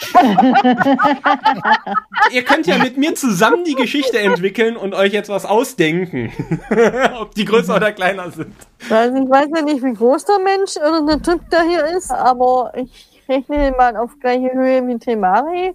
[2.32, 6.32] Ihr könnt ja mit mir zusammen die Geschichte entwickeln und euch jetzt was ausdenken.
[7.20, 8.54] Ob die größer oder kleiner sind.
[8.88, 12.10] Also ich weiß ja nicht, wie groß der Mensch oder der Typ da hier ist,
[12.10, 15.74] aber ich rechne mal auf gleiche Höhe mit Temari.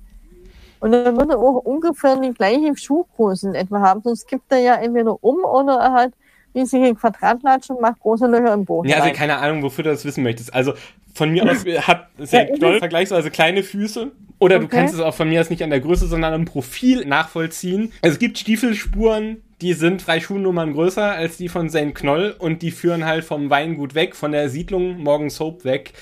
[0.80, 4.02] Und dann würde er auch ungefähr die gleiche Schuhgröße in etwa haben.
[4.04, 6.14] Sonst gibt er ja entweder um oder er halt
[6.56, 8.90] riesige Quadratlatschen macht große Löcher im Boden.
[8.90, 10.54] Ja, also keine Ahnung, wofür du das wissen möchtest.
[10.54, 10.74] Also
[11.14, 15.30] von mir aus hat sehr ja, vergleichsweise kleine Füße Oder du kannst es auch von
[15.30, 17.92] mir aus nicht an der Größe, sondern am Profil nachvollziehen.
[18.02, 21.94] Es gibt Stiefelspuren, die sind drei Schuhnummern größer als die von St.
[21.94, 25.94] Knoll und die führen halt vom Weingut weg, von der Siedlung Morgens Hope weg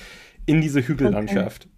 [0.46, 1.66] in diese Hügellandschaft.
[1.66, 1.74] Okay.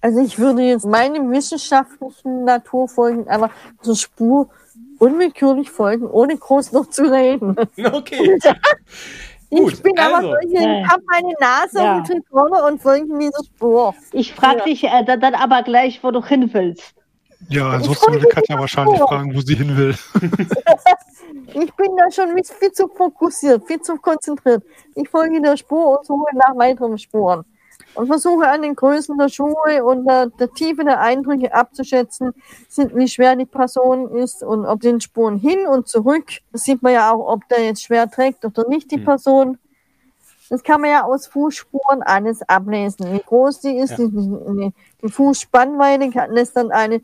[0.00, 3.50] Also ich würde jetzt meinem wissenschaftlichen Natur folgen, aber
[3.82, 4.48] zur Spur
[4.98, 7.56] unwillkürlich folgen, ohne groß noch zu reden.
[7.92, 8.38] Okay.
[9.50, 10.16] Gut, ich bin also.
[10.16, 11.96] aber ich habe meine Nase ja.
[11.96, 13.94] und vorne und folge dieser Spur.
[14.12, 14.64] Ich frage ja.
[14.64, 16.94] dich äh, dann aber gleich, wo du hin willst.
[17.48, 19.94] Ja, ansonsten würde Katja wahrscheinlich fragen, wo sie hin will.
[21.46, 24.62] ich bin da schon viel zu fokussiert, viel zu konzentriert.
[24.94, 27.44] Ich folge der Spur und suche nach weiteren Spuren.
[27.94, 32.32] Und versuche an den Größen der Schuhe und der, der Tiefe der Eindrücke abzuschätzen,
[32.68, 36.26] sind, wie schwer die Person ist und ob den Spuren hin und zurück.
[36.52, 39.04] Das sieht man ja auch, ob der jetzt schwer trägt oder nicht, die hm.
[39.04, 39.58] Person.
[40.48, 43.12] Das kann man ja aus Fußspuren alles ablesen.
[43.12, 43.96] Wie groß die ist, ja.
[43.96, 44.72] die, die,
[45.02, 47.02] die Fußspannweite lässt dann eine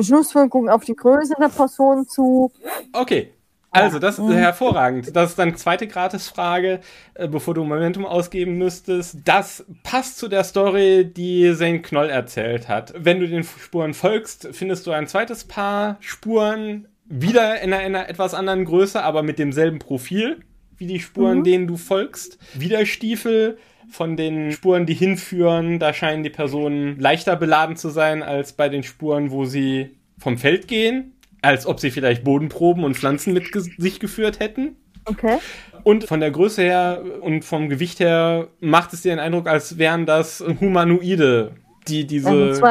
[0.00, 2.50] Schlusswirkung auf die Größe der Person zu.
[2.92, 3.32] Okay.
[3.72, 4.32] Also, das ist mhm.
[4.32, 5.14] hervorragend.
[5.14, 6.80] Das ist dann zweite Gratisfrage,
[7.14, 9.18] äh, bevor du Momentum ausgeben müsstest.
[9.24, 12.92] Das passt zu der Story, die Zane Knoll erzählt hat.
[12.96, 17.94] Wenn du den Spuren folgst, findest du ein zweites Paar Spuren, wieder in einer, in
[17.94, 20.40] einer etwas anderen Größe, aber mit demselben Profil
[20.76, 21.44] wie die Spuren, mhm.
[21.44, 22.38] denen du folgst.
[22.54, 23.58] Wieder Stiefel,
[23.90, 28.68] von den Spuren, die hinführen, da scheinen die Personen leichter beladen zu sein als bei
[28.68, 31.12] den Spuren, wo sie vom Feld gehen,
[31.42, 34.76] als ob sie vielleicht Bodenproben und Pflanzen mit sich geführt hätten.
[35.04, 35.38] Okay.
[35.82, 39.78] Und von der Größe her und vom Gewicht her macht es dir den Eindruck, als
[39.78, 41.52] wären das Humanoide,
[41.88, 42.66] die diese also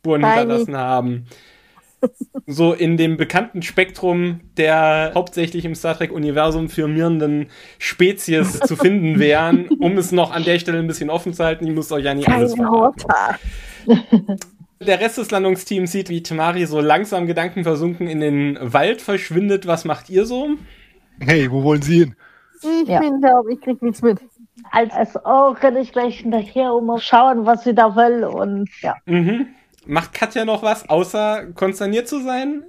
[0.00, 1.26] Spuren hinterlassen haben
[2.46, 7.48] so in dem bekannten Spektrum der hauptsächlich im Star Trek-Universum firmierenden
[7.78, 11.66] Spezies zu finden wären, um es noch an der Stelle ein bisschen offen zu halten.
[11.66, 13.04] Ich muss euch ja nicht alles verraten.
[14.80, 19.66] Der Rest des Landungsteams sieht, wie Tamari so langsam gedankenversunken in den Wald verschwindet.
[19.66, 20.50] Was macht ihr so?
[21.20, 22.16] Hey, wo wollen Sie hin?
[22.62, 23.00] Ich ja.
[23.00, 24.18] bin da, ich krieg nichts mit.
[24.70, 28.94] Als SO renne ich gleich hinterher, um mal schauen, was sie da will und ja.
[29.06, 29.46] Mhm.
[29.86, 32.64] Macht Katja noch was, außer konsterniert zu sein?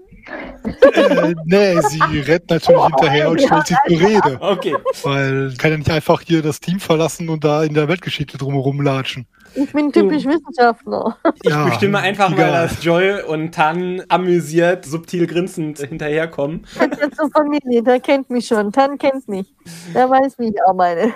[0.93, 4.37] äh, nee, sie rennt natürlich hinterher und stellt sich zur Rede.
[4.39, 4.75] Okay.
[5.03, 8.81] Weil kann ja nicht einfach hier das Team verlassen und da in der Weltgeschichte drumherum
[8.81, 9.27] latschen.
[9.55, 11.17] Ich bin typisch Wissenschaftler.
[11.43, 12.51] Ich ja, bestimme einfach egal.
[12.51, 16.65] mal, dass Joy und Tan amüsiert, subtil grinsend hinterherkommen.
[16.77, 18.71] Katja zur Familie, der kennt mich schon.
[18.71, 19.53] Tan kennt mich.
[19.93, 21.13] Der weiß, wie ich auch meine.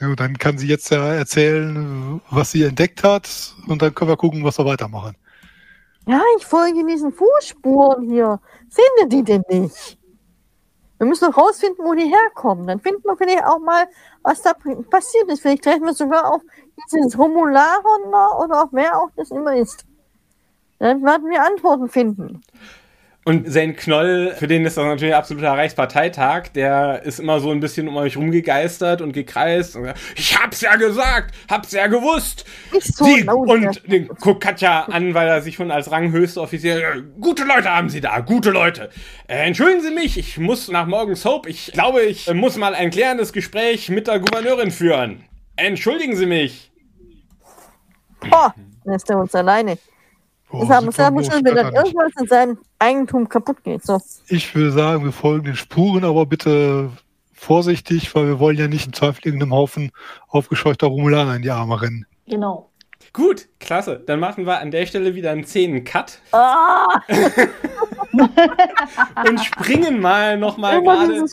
[0.00, 3.28] Ja, dann kann sie jetzt ja erzählen, was sie entdeckt hat
[3.68, 5.16] und dann können wir gucken, was wir weitermachen.
[6.06, 8.40] Ja, ich folge diesen Fußspuren hier.
[8.68, 9.98] Finde die denn nicht?
[10.98, 12.66] Wir müssen noch rausfinden, wo die herkommen.
[12.66, 13.86] Dann finden wir vielleicht auch mal,
[14.22, 14.52] was da
[14.90, 15.40] passiert ist.
[15.40, 16.42] Vielleicht treffen wir sogar auf
[16.92, 18.08] dieses Romularon
[18.44, 19.84] oder auch wer auch das immer ist.
[20.78, 22.42] Dann werden wir Antworten finden.
[23.26, 27.60] Und sein Knoll, für den ist das natürlich absoluter Reichsparteitag, der ist immer so ein
[27.60, 29.76] bisschen um euch rumgegeistert und gekreist.
[29.76, 32.44] Und, ich hab's ja gesagt, hab's ja gewusst.
[32.70, 37.44] So Sie, und den guckt Katja an, weil er sich schon als ranghöchster Offizier, gute
[37.44, 38.90] Leute haben Sie da, gute Leute.
[39.26, 41.48] Äh, entschuldigen Sie mich, ich muss nach morgens Hope.
[41.48, 45.24] Ich glaube, ich äh, muss mal ein klärendes Gespräch mit der Gouverneurin führen.
[45.56, 46.70] Entschuldigen Sie mich.
[48.20, 49.78] Boah, lässt er uns alleine.
[50.50, 53.84] Oh, das haben wir muss schon, wenn dann irgendwas in seinem Eigentum kaputt geht.
[53.84, 54.00] So.
[54.28, 56.90] Ich würde sagen, wir folgen den Spuren, aber bitte
[57.32, 59.90] vorsichtig, weil wir wollen ja nicht im Zweifel irgendeinem Haufen
[60.28, 62.06] aufgescheuchter Romulaner in die Arme rennen.
[62.26, 62.70] Genau.
[63.14, 64.02] Gut, klasse.
[64.04, 66.18] Dann machen wir an der Stelle wieder einen Szenen-Cut.
[66.32, 67.00] Ah!
[69.28, 71.24] und springen mal nochmal gerade.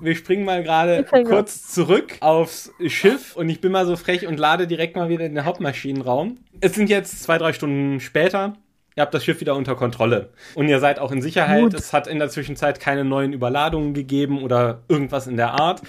[0.00, 4.40] Wir springen mal gerade kurz zurück aufs Schiff und ich bin mal so frech und
[4.40, 6.38] lade direkt mal wieder in den Hauptmaschinenraum.
[6.60, 8.54] Es sind jetzt zwei, drei Stunden später.
[8.96, 10.30] Ihr habt das Schiff wieder unter Kontrolle.
[10.56, 11.62] Und ihr seid auch in Sicherheit.
[11.62, 11.74] Gut.
[11.74, 15.82] Es hat in der Zwischenzeit keine neuen Überladungen gegeben oder irgendwas in der Art.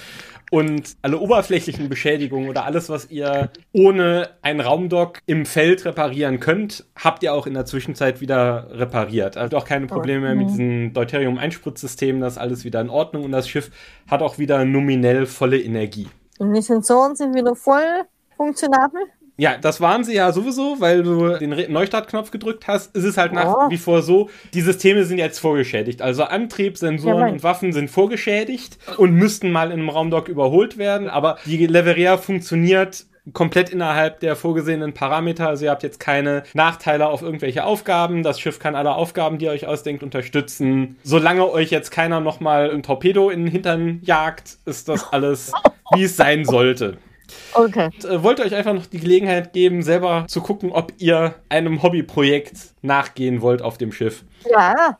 [0.51, 6.85] Und alle oberflächlichen Beschädigungen oder alles, was ihr ohne einen Raumdock im Feld reparieren könnt,
[6.93, 9.37] habt ihr auch in der Zwischenzeit wieder repariert.
[9.37, 13.31] Also auch keine Probleme mehr mit diesem Deuterium-Einspritzsystem, das ist alles wieder in Ordnung und
[13.31, 13.71] das Schiff
[14.09, 16.09] hat auch wieder nominell volle Energie.
[16.37, 18.03] Und die Sensoren sind wieder voll
[18.35, 19.03] funktionabel?
[19.38, 22.95] Ja, das waren sie ja sowieso, weil du den Neustartknopf gedrückt hast.
[22.95, 23.69] Es ist halt nach oh.
[23.69, 26.01] wie vor so, die Systeme sind jetzt vorgeschädigt.
[26.01, 30.77] Also Antrieb, Sensoren ja, und Waffen sind vorgeschädigt und müssten mal in einem Raumdock überholt
[30.77, 31.09] werden.
[31.09, 35.47] Aber die Leveria funktioniert komplett innerhalb der vorgesehenen Parameter.
[35.47, 38.23] Also ihr habt jetzt keine Nachteile auf irgendwelche Aufgaben.
[38.23, 40.97] Das Schiff kann alle Aufgaben, die ihr euch ausdenkt, unterstützen.
[41.03, 45.51] Solange euch jetzt keiner nochmal ein Torpedo in den Hintern jagt, ist das alles,
[45.93, 46.97] wie es sein sollte.
[47.53, 47.86] Okay.
[47.86, 51.84] Und, äh, wollte euch einfach noch die Gelegenheit geben, selber zu gucken, ob ihr einem
[51.84, 54.23] Hobbyprojekt nachgehen wollt auf dem Schiff.
[54.49, 54.97] Ja.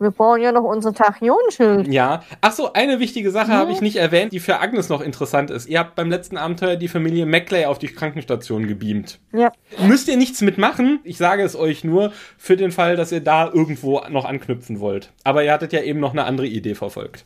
[0.00, 1.88] Wir brauchen ja noch unser Tachyonenschild.
[1.88, 2.22] Ja.
[2.40, 5.66] Ach so, eine wichtige Sache habe ich nicht erwähnt, die für Agnes noch interessant ist.
[5.66, 9.18] Ihr habt beim letzten Abenteuer die Familie Maclay auf die Krankenstation gebeamt.
[9.32, 9.50] Ja.
[9.88, 11.00] Müsst ihr nichts mitmachen.
[11.02, 15.10] Ich sage es euch nur für den Fall, dass ihr da irgendwo noch anknüpfen wollt.
[15.24, 17.24] Aber ihr hattet ja eben noch eine andere Idee verfolgt.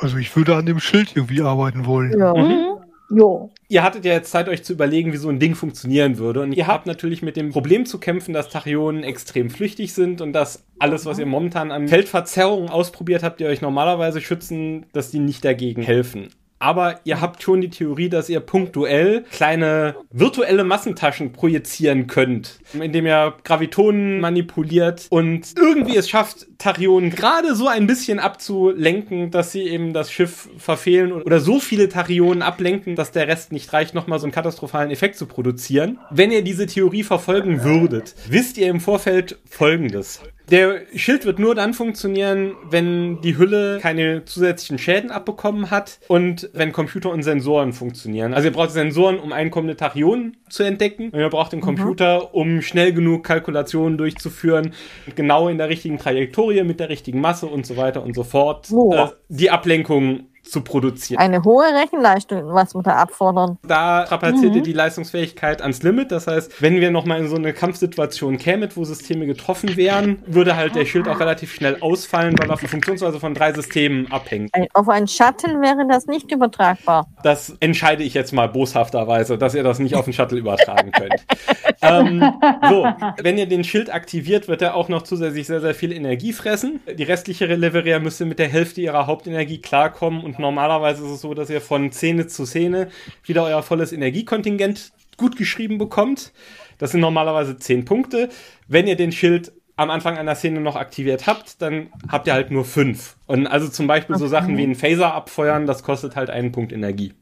[0.00, 2.16] Also ich würde an dem Schild irgendwie arbeiten wollen.
[2.16, 2.32] Ja.
[2.32, 2.76] Mhm.
[3.10, 3.50] Jo.
[3.68, 6.40] Ihr hattet ja jetzt Zeit, euch zu überlegen, wie so ein Ding funktionieren würde.
[6.40, 10.32] Und ihr habt natürlich mit dem Problem zu kämpfen, dass Tachyonen extrem flüchtig sind und
[10.32, 15.18] dass alles, was ihr momentan an Feldverzerrungen ausprobiert habt, die euch normalerweise schützen, dass die
[15.18, 16.28] nicht dagegen helfen.
[16.64, 23.04] Aber ihr habt schon die Theorie, dass ihr punktuell kleine virtuelle Massentaschen projizieren könnt, indem
[23.04, 29.64] ihr Gravitonen manipuliert und irgendwie es schafft, Tachyonen gerade so ein bisschen abzulenken, dass sie
[29.64, 34.18] eben das Schiff verfehlen oder so viele Tachyonen ablenken, dass der Rest nicht reicht, nochmal
[34.18, 35.98] so einen katastrophalen Effekt zu produzieren.
[36.10, 40.22] Wenn ihr diese Theorie verfolgen würdet, wisst ihr im Vorfeld Folgendes.
[40.50, 46.50] Der Schild wird nur dann funktionieren, wenn die Hülle keine zusätzlichen Schäden abbekommen hat und
[46.52, 48.34] wenn Computer und Sensoren funktionieren.
[48.34, 51.10] Also ihr braucht Sensoren, um einkommende Tachyonen zu entdecken.
[51.10, 54.72] Und ihr braucht den Computer, um schnell genug Kalkulationen durchzuführen,
[55.16, 58.68] genau in der richtigen Trajektorie, mit der richtigen Masse und so weiter und so fort,
[58.70, 61.18] äh, die Ablenkung zu produzieren.
[61.20, 63.58] Eine hohe Rechenleistung, was wir da abfordern.
[63.66, 66.12] Da strapaziert ihr die Leistungsfähigkeit ans Limit.
[66.12, 70.56] Das heißt, wenn wir nochmal in so eine Kampfsituation kämen, wo Systeme getroffen wären, würde
[70.56, 74.10] halt der Schild auch relativ schnell ausfallen, weil er auf die Funktionsweise von drei Systemen
[74.12, 74.50] abhängt.
[74.74, 77.06] Auf einen Shuttle wäre das nicht übertragbar.
[77.22, 81.24] Das entscheide ich jetzt mal boshafterweise, dass ihr das nicht auf den Shuttle übertragen könnt.
[81.82, 82.32] ähm,
[82.68, 82.86] so,
[83.22, 86.80] wenn ihr den Schild aktiviert, wird er auch noch zusätzlich sehr, sehr viel Energie fressen.
[86.98, 91.34] Die restliche Leveria müsste mit der Hälfte ihrer Hauptenergie klarkommen und normalerweise ist es so,
[91.34, 92.88] dass ihr von Szene zu Szene
[93.24, 96.32] wieder euer volles Energiekontingent gut geschrieben bekommt.
[96.78, 98.28] Das sind normalerweise 10 Punkte.
[98.68, 102.50] Wenn ihr den Schild am Anfang einer Szene noch aktiviert habt, dann habt ihr halt
[102.50, 103.16] nur 5.
[103.26, 106.72] Und also zum Beispiel so Sachen wie einen Phaser abfeuern, das kostet halt einen Punkt
[106.72, 107.12] Energie.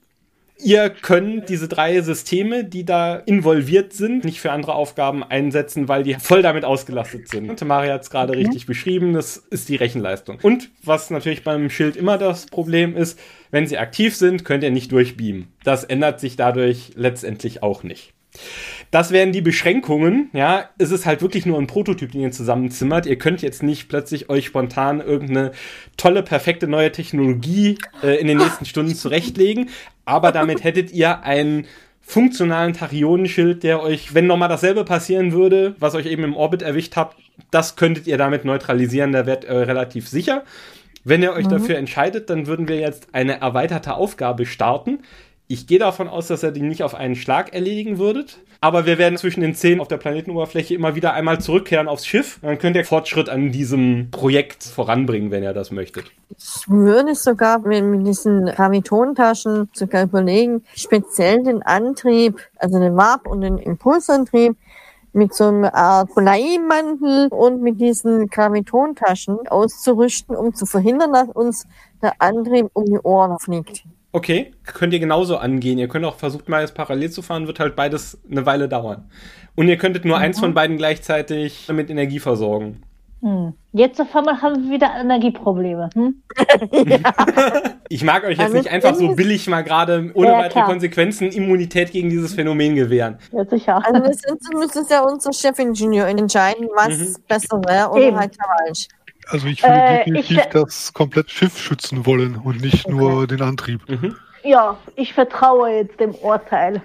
[0.65, 6.05] Ihr könnt diese drei Systeme, die da involviert sind, nicht für andere Aufgaben einsetzen, weil
[6.05, 7.59] die voll damit ausgelastet sind.
[7.59, 10.39] Tamari hat es gerade richtig beschrieben, das ist die Rechenleistung.
[10.41, 13.19] Und was natürlich beim Schild immer das Problem ist,
[13.51, 15.49] wenn sie aktiv sind, könnt ihr nicht durchbeamen.
[15.65, 18.13] Das ändert sich dadurch letztendlich auch nicht.
[18.93, 20.69] Das wären die Beschränkungen, ja.
[20.77, 23.07] Es ist halt wirklich nur ein Prototyp, den ihr zusammenzimmert.
[23.07, 25.53] Ihr könnt jetzt nicht plötzlich euch spontan irgendeine
[25.97, 29.71] tolle, perfekte neue Technologie äh, in den nächsten Stunden zurechtlegen.
[30.05, 31.65] Aber damit hättet ihr einen
[32.03, 36.95] funktionalen Tachyonenschild, der euch, wenn nochmal dasselbe passieren würde, was euch eben im Orbit erwischt
[36.95, 37.17] habt,
[37.51, 39.13] das könntet ihr damit neutralisieren.
[39.13, 40.45] Da werdet ihr relativ sicher.
[41.03, 44.99] Wenn ihr euch dafür entscheidet, dann würden wir jetzt eine erweiterte Aufgabe starten.
[45.53, 48.39] Ich gehe davon aus, dass ihr die nicht auf einen Schlag erledigen würdet.
[48.63, 52.39] Aber wir werden zwischen den Szenen auf der Planetenoberfläche immer wieder einmal zurückkehren aufs Schiff.
[52.41, 56.07] Dann könnt ihr Fortschritt an diesem Projekt voranbringen, wenn ihr das möchtet.
[56.31, 63.27] Ich würde sogar mit, mit diesen Gravitontaschen sogar überlegen, speziell den Antrieb, also den Warp-
[63.27, 64.57] und den Impulsantrieb
[65.13, 71.67] mit so einer Art Bleimantel und mit diesen Gravitontaschen auszurüsten, um zu verhindern, dass uns
[72.01, 73.85] der Antrieb um die Ohren fliegt.
[74.13, 75.79] Okay, könnt ihr genauso angehen.
[75.79, 79.11] Ihr könnt auch versucht mal jetzt parallel zu fahren, wird halt beides eine Weile dauern.
[79.55, 82.83] Und ihr könntet nur eins von beiden gleichzeitig mit Energie versorgen.
[83.23, 83.55] Hm.
[83.73, 85.91] Jetzt auf einmal haben wir wieder Energieprobleme.
[85.95, 86.23] Hm?
[87.89, 90.67] Ich mag euch jetzt Also nicht einfach so billig mal gerade ohne Ja, weitere klar.
[90.67, 93.19] Konsequenzen Immunität gegen dieses Phänomen gewähren.
[93.33, 93.85] Ja, sicher.
[93.85, 98.19] Also letztendlich müsste es ja unser Chefingenieur entscheiden, was besser wäre oder Eben.
[98.19, 98.89] halt falsch.
[99.33, 103.41] Also ich würde Äh, definitiv ich- das komplette Schiff schützen wollen und nicht nur den
[103.43, 103.89] Antrieb.
[103.89, 104.15] Mhm.
[104.45, 106.83] Ja, ich vertraue jetzt dem Urteil.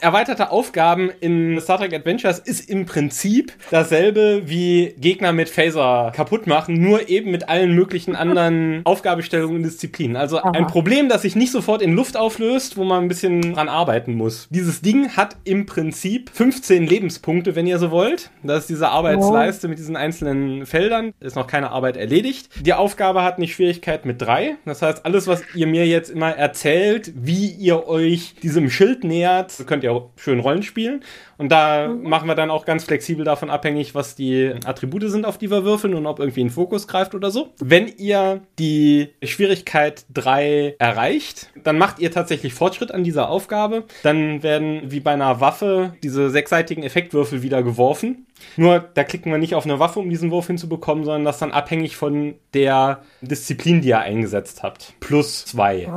[0.00, 6.46] Erweiterte Aufgaben in Star Trek Adventures ist im Prinzip dasselbe wie Gegner mit Phaser kaputt
[6.46, 10.16] machen, nur eben mit allen möglichen anderen Aufgabestellungen und Disziplinen.
[10.16, 10.70] Also ein Aha.
[10.70, 14.48] Problem, das sich nicht sofort in Luft auflöst, wo man ein bisschen dran arbeiten muss.
[14.50, 18.30] Dieses Ding hat im Prinzip 15 Lebenspunkte, wenn ihr so wollt.
[18.42, 21.12] Das ist diese Arbeitsleiste mit diesen einzelnen Feldern.
[21.20, 22.48] Ist noch keine Arbeit erledigt.
[22.60, 24.56] Die Aufgabe hat eine Schwierigkeit mit drei.
[24.66, 29.15] Das heißt, alles, was ihr mir jetzt immer erzählt, wie ihr euch diesem Schild nähert,
[29.16, 31.02] nähert, könnt ihr auch schön Rollen spielen.
[31.38, 32.08] Und da mhm.
[32.08, 35.64] machen wir dann auch ganz flexibel davon abhängig, was die Attribute sind, auf die wir
[35.64, 37.52] würfeln und ob irgendwie ein Fokus greift oder so.
[37.58, 43.84] Wenn ihr die Schwierigkeit 3 erreicht, dann macht ihr tatsächlich Fortschritt an dieser Aufgabe.
[44.02, 48.26] Dann werden wie bei einer Waffe diese sechsseitigen Effektwürfel wieder geworfen.
[48.56, 51.52] Nur da klicken wir nicht auf eine Waffe, um diesen Wurf hinzubekommen, sondern das dann
[51.52, 54.94] abhängig von der Disziplin, die ihr eingesetzt habt.
[55.00, 55.88] Plus zwei.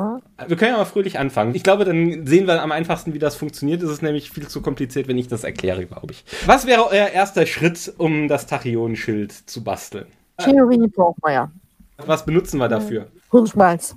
[0.47, 1.53] Wir können ja mal fröhlich anfangen.
[1.55, 3.83] Ich glaube, dann sehen wir am einfachsten, wie das funktioniert.
[3.83, 6.23] Es ist nämlich viel zu kompliziert, wenn ich das erkläre, glaube ich.
[6.45, 10.07] Was wäre euer erster Schritt, um das Tachyon-Schild zu basteln?
[10.37, 11.51] Theorie braucht man ja.
[12.05, 13.07] Was benutzen wir dafür?
[13.31, 13.95] Hirnschmalz.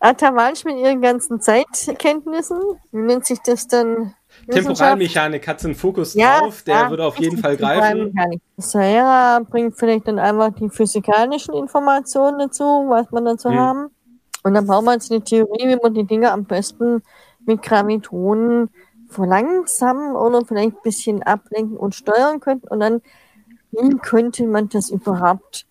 [0.00, 2.58] Atavansch mit ihren ganzen Zeitkenntnissen,
[2.90, 4.14] wie nennt sich das dann?
[4.50, 8.12] Temporalmechanik hat einen Fokus ja, drauf, der ja, würde auf jeden Fall greifen.
[8.56, 13.58] Sahara bringt vielleicht dann einfach die physikalischen Informationen dazu, was man dazu hm.
[13.58, 13.90] haben.
[14.42, 17.02] Und dann brauchen wir jetzt eine Theorie, wie man die Dinge am besten
[17.46, 18.70] mit Gravitonen
[19.08, 22.68] verlangsamen oder vielleicht ein bisschen ablenken und steuern könnte.
[22.68, 23.02] Und dann,
[23.70, 25.66] wie könnte man das überhaupt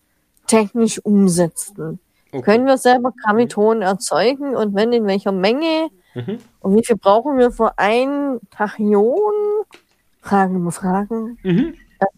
[0.46, 1.98] technisch umsetzen?
[2.32, 2.42] Okay.
[2.42, 5.90] Können wir selber Gravitonen erzeugen und wenn in welcher Menge?
[6.14, 6.38] Mhm.
[6.60, 9.34] Und wie viel brauchen wir für ein Tachyon?
[10.22, 11.38] Fragen über Fragen.
[11.42, 11.74] Mhm.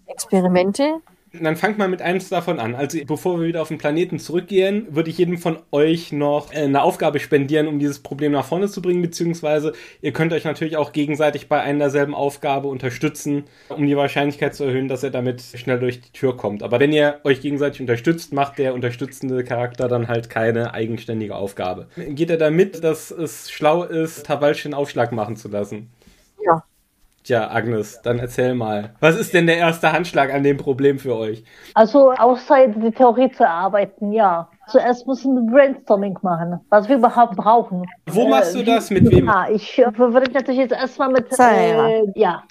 [0.06, 1.00] Experimente.
[1.40, 2.74] Dann fangt mal mit eins davon an.
[2.74, 6.58] Also bevor wir wieder auf den Planeten zurückgehen, würde ich jedem von euch noch äh,
[6.58, 10.76] eine Aufgabe spendieren, um dieses Problem nach vorne zu bringen, beziehungsweise ihr könnt euch natürlich
[10.76, 15.42] auch gegenseitig bei einer derselben Aufgabe unterstützen, um die Wahrscheinlichkeit zu erhöhen, dass er damit
[15.42, 16.62] schnell durch die Tür kommt.
[16.62, 21.88] Aber wenn ihr euch gegenseitig unterstützt, macht der unterstützende Charakter dann halt keine eigenständige Aufgabe.
[21.96, 25.90] Geht er damit, dass es schlau ist, Tawalsch den Aufschlag machen zu lassen?
[26.44, 26.62] Ja.
[27.24, 28.90] Tja, Agnes, dann erzähl mal.
[29.00, 31.42] Was ist denn der erste Handschlag an dem Problem für euch?
[31.72, 34.50] Also, außer die Theorie zu erarbeiten, ja.
[34.68, 37.84] Zuerst müssen wir Brainstorming machen, was wir überhaupt brauchen.
[38.10, 38.90] Wo äh, machst du das?
[38.90, 39.26] Mit wem?
[39.26, 42.42] Ja, ich äh, würde natürlich jetzt erstmal mit, äh, ja.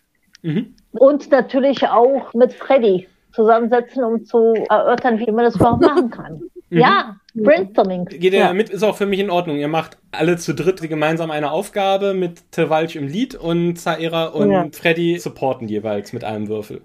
[0.41, 0.73] Mhm.
[0.93, 6.41] Und natürlich auch mit Freddy zusammensetzen, um zu erörtern, wie man das überhaupt machen kann.
[6.73, 6.79] Mhm.
[6.79, 8.05] Ja, Brainstorming.
[8.05, 8.53] Geht ihr ja.
[8.53, 9.57] mit, ist auch für mich in Ordnung.
[9.57, 14.51] Ihr macht alle zu dritt gemeinsam eine Aufgabe mit Tewalch im Lied und Zaira und
[14.51, 14.67] ja.
[14.71, 16.81] Freddy supporten jeweils mit einem Würfel.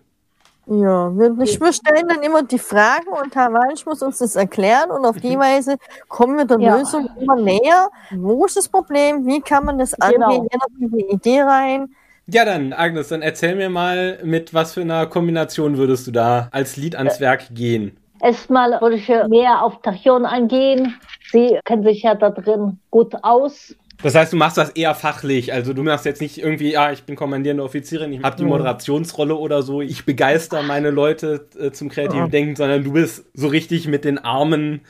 [0.66, 5.06] Ja, wir, wir stellen dann immer die Fragen und Tawalch muss uns das erklären und
[5.06, 5.40] auf die mhm.
[5.40, 5.76] Weise
[6.08, 6.76] kommen wir der ja.
[6.76, 7.88] Lösung immer näher.
[8.10, 9.26] Wo ist das Problem?
[9.26, 10.26] Wie kann man das genau.
[10.26, 10.48] angehen?
[10.52, 11.94] Jeder bringt eine Idee rein.
[12.26, 16.48] Ja, dann, Agnes, dann erzähl mir mal, mit was für einer Kombination würdest du da
[16.52, 17.96] als Lied ans Werk gehen?
[18.20, 20.94] Erstmal würde ich mehr auf Tachyon eingehen.
[21.30, 23.74] Sie kennen sich ja da drin gut aus.
[24.02, 25.52] Das heißt, du machst das eher fachlich.
[25.52, 29.34] Also du machst jetzt nicht irgendwie, ja, ich bin kommandierende Offizierin, ich habe die Moderationsrolle
[29.34, 32.28] oder so, ich begeister meine Leute äh, zum kreativen ja.
[32.28, 34.82] Denken, sondern du bist so richtig mit den Armen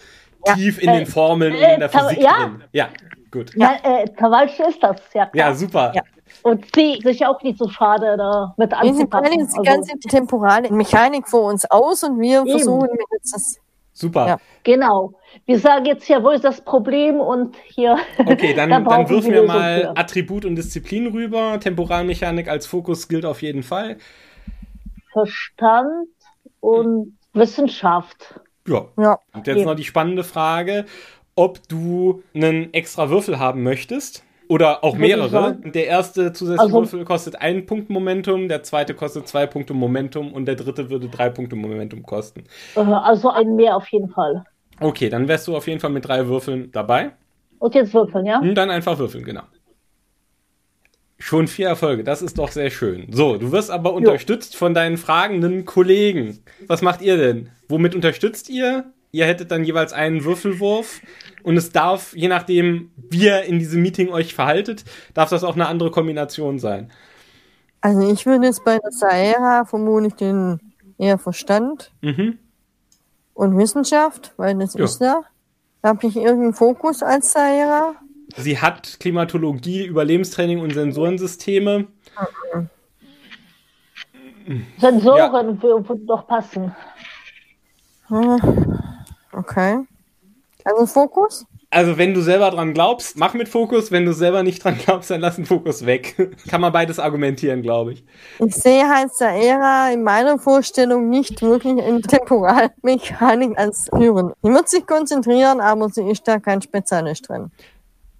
[0.46, 0.54] ja.
[0.54, 2.36] tief in äh, den Formeln äh, und in der Physik ja.
[2.36, 2.64] drin.
[2.72, 2.88] Ja,
[3.30, 3.52] gut.
[3.56, 5.48] Ja, äh, Tawalsch ist das, ja klar.
[5.48, 5.92] Ja, super.
[5.94, 6.02] Ja.
[6.42, 9.24] Und sie sich auch nicht so schade da mit anzupassen.
[9.24, 12.50] Wir die ganze also, temporale Mechanik vor uns aus und wir eben.
[12.50, 13.56] versuchen jetzt das.
[13.92, 14.28] Super.
[14.28, 14.38] Ja.
[14.62, 15.12] Genau.
[15.44, 17.96] Wir sagen jetzt hier, wo ist das Problem und hier.
[18.18, 19.96] Okay, dann, da dann wirf mir mal für.
[19.96, 21.58] Attribut und Disziplin rüber.
[21.60, 23.98] Temporalmechanik als Fokus gilt auf jeden Fall.
[25.12, 26.08] Verstand
[26.60, 28.40] und Wissenschaft.
[28.68, 28.86] Ja.
[28.96, 29.18] ja.
[29.32, 29.66] Und jetzt eben.
[29.66, 30.84] noch die spannende Frage,
[31.34, 34.24] ob du einen extra Würfel haben möchtest.
[34.48, 35.56] Oder auch mehrere.
[35.62, 40.32] Der erste zusätzliche also, Würfel kostet einen Punkt Momentum, der zweite kostet zwei Punkte Momentum
[40.32, 42.44] und der dritte würde drei Punkte Momentum kosten.
[42.74, 44.44] Also ein mehr auf jeden Fall.
[44.80, 47.12] Okay, dann wärst du auf jeden Fall mit drei Würfeln dabei.
[47.58, 48.38] Und jetzt würfeln, ja?
[48.38, 49.42] Und hm, dann einfach würfeln, genau.
[51.18, 53.08] Schon vier Erfolge, das ist doch sehr schön.
[53.10, 54.58] So, du wirst aber unterstützt jo.
[54.58, 56.38] von deinen fragenden Kollegen.
[56.68, 57.50] Was macht ihr denn?
[57.68, 58.92] Womit unterstützt ihr?
[59.10, 61.00] Ihr hättet dann jeweils einen Würfelwurf
[61.42, 64.84] und es darf, je nachdem, wie ihr in diesem Meeting euch verhaltet,
[65.14, 66.90] darf das auch eine andere Kombination sein.
[67.80, 70.60] Also ich würde jetzt bei der Saera vermutlich den
[70.98, 72.38] eher Verstand mhm.
[73.34, 74.84] und Wissenschaft, weil das jo.
[74.84, 75.22] ist ja.
[75.80, 77.94] Da habe ich irgendeinen Fokus als Saera.
[78.36, 81.86] Sie hat Klimatologie, Überlebenstraining und Sensorensysteme.
[84.44, 84.66] Mhm.
[84.78, 85.62] Sensoren ja.
[85.62, 86.74] würden doch passen.
[88.08, 88.78] Hm.
[89.38, 89.84] Okay.
[90.64, 91.46] Also Fokus?
[91.70, 93.92] Also wenn du selber dran glaubst, mach mit Fokus.
[93.92, 96.16] Wenn du selber nicht dran glaubst, dann lass den Fokus weg.
[96.48, 98.04] Kann man beides argumentieren, glaube ich.
[98.38, 104.32] Ich sehe halt Saera in meiner Vorstellung nicht wirklich in Temporalmechanik als Führen.
[104.42, 107.50] Sie wird sich konzentrieren, aber sie ist da kein Spezialist drin.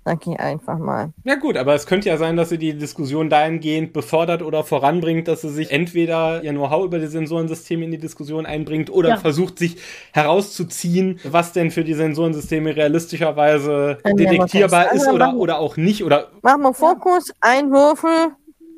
[0.09, 1.13] Sag ich einfach mal.
[1.25, 5.29] Ja gut, aber es könnte ja sein, dass sie die Diskussion dahingehend befördert oder voranbringt,
[5.29, 9.17] dass sie sich entweder ihr Know-how über die Sensorensysteme in die Diskussion einbringt oder ja.
[9.19, 9.77] versucht, sich
[10.15, 16.03] herauszuziehen, was denn für die Sensorensysteme realistischerweise detektierbar ist also oder, oder auch nicht.
[16.03, 18.31] Oder machen wir Fokus, ein Würfel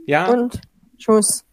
[0.06, 0.26] ja.
[0.32, 0.60] und
[0.98, 1.44] Schuss.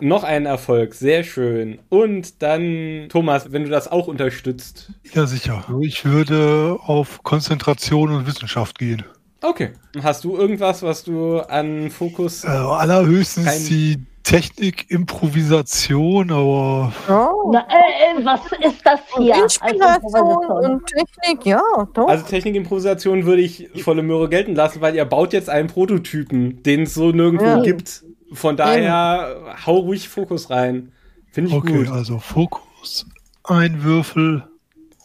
[0.00, 1.78] Noch ein Erfolg, sehr schön.
[1.88, 4.90] Und dann, Thomas, wenn du das auch unterstützt.
[5.14, 5.64] Ja, sicher.
[5.80, 9.04] Ich würde auf Konzentration und Wissenschaft gehen.
[9.42, 9.70] Okay.
[10.02, 12.44] Hast du irgendwas, was du an Fokus.
[12.44, 16.92] Äh, allerhöchstens die Technik, Improvisation, aber.
[17.08, 17.50] Oh.
[17.50, 19.42] Na, äh, äh was ist das hier?
[19.42, 21.62] Inspiration und Technik, ja,
[21.94, 22.08] doch.
[22.08, 26.62] Also Technik, Improvisation würde ich volle Möhre gelten lassen, weil ihr baut jetzt einen Prototypen,
[26.62, 27.62] den es so nirgendwo ja.
[27.62, 28.04] gibt.
[28.32, 29.66] Von daher, Eben.
[29.66, 30.92] hau ruhig Fokus rein.
[31.30, 31.86] Finde ich okay, gut.
[31.86, 33.06] Okay, also Fokus,
[33.44, 34.44] ein Würfel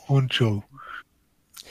[0.07, 0.63] und Joe.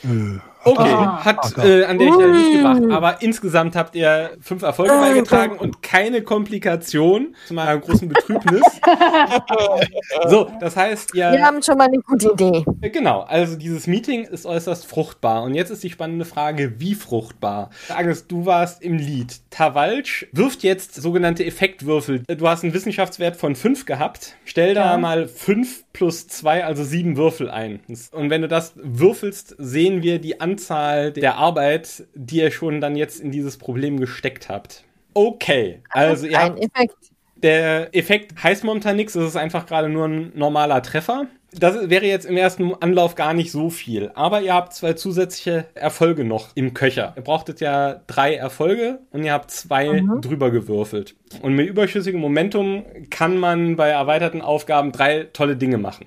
[0.03, 2.81] Äh, Okay, ah, hat äh, an der Stelle nicht gebracht.
[2.91, 8.61] Aber insgesamt habt ihr fünf Erfolge beigetragen und keine Komplikation zu meiner großen Betrübnis.
[10.29, 11.31] so, das heißt, ihr.
[11.31, 12.65] Wir haben schon mal eine gute Idee.
[12.81, 15.43] Genau, also dieses Meeting ist äußerst fruchtbar.
[15.43, 17.69] Und jetzt ist die spannende Frage, wie fruchtbar?
[17.89, 19.41] Agnes, du warst im Lied.
[19.49, 22.23] Tawalsch wirft jetzt sogenannte Effektwürfel.
[22.27, 24.35] Du hast einen Wissenschaftswert von fünf gehabt.
[24.45, 24.97] Stell da ja.
[24.97, 27.79] mal fünf plus zwei, also sieben Würfel ein.
[28.11, 32.81] Und wenn du das würfelst, sehen wir die Anzahl Anzahl der Arbeit, die ihr schon
[32.81, 34.83] dann jetzt in dieses Problem gesteckt habt.
[35.13, 36.95] Okay, also ihr habt, Effekt.
[37.37, 41.27] Der Effekt heißt momentan nichts, es ist einfach gerade nur ein normaler Treffer.
[41.59, 44.11] Das wäre jetzt im ersten Anlauf gar nicht so viel.
[44.15, 47.13] Aber ihr habt zwei zusätzliche Erfolge noch im Köcher.
[47.15, 50.21] Ihr brauchtet ja drei Erfolge und ihr habt zwei mhm.
[50.21, 51.15] drüber gewürfelt.
[51.41, 56.05] Und mit überschüssigem Momentum kann man bei erweiterten Aufgaben drei tolle Dinge machen.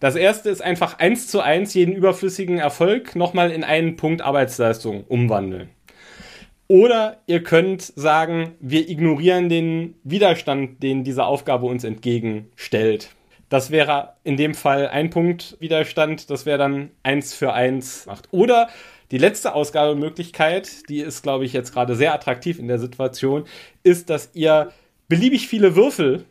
[0.00, 5.04] Das erste ist einfach eins zu eins jeden überflüssigen Erfolg nochmal in einen Punkt Arbeitsleistung
[5.04, 5.70] umwandeln.
[6.66, 13.10] Oder ihr könnt sagen, wir ignorieren den Widerstand, den diese Aufgabe uns entgegenstellt.
[13.54, 18.26] Das wäre in dem Fall ein Punkt Widerstand, das wäre dann eins für eins macht.
[18.32, 18.68] Oder
[19.12, 23.44] die letzte Ausgabemöglichkeit, die ist, glaube ich, jetzt gerade sehr attraktiv in der Situation,
[23.84, 24.72] ist, dass ihr
[25.06, 26.24] beliebig viele Würfel,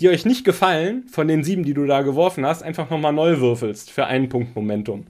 [0.00, 3.38] die euch nicht gefallen, von den sieben, die du da geworfen hast, einfach nochmal neu
[3.38, 5.06] würfelst für einen Punkt Momentum.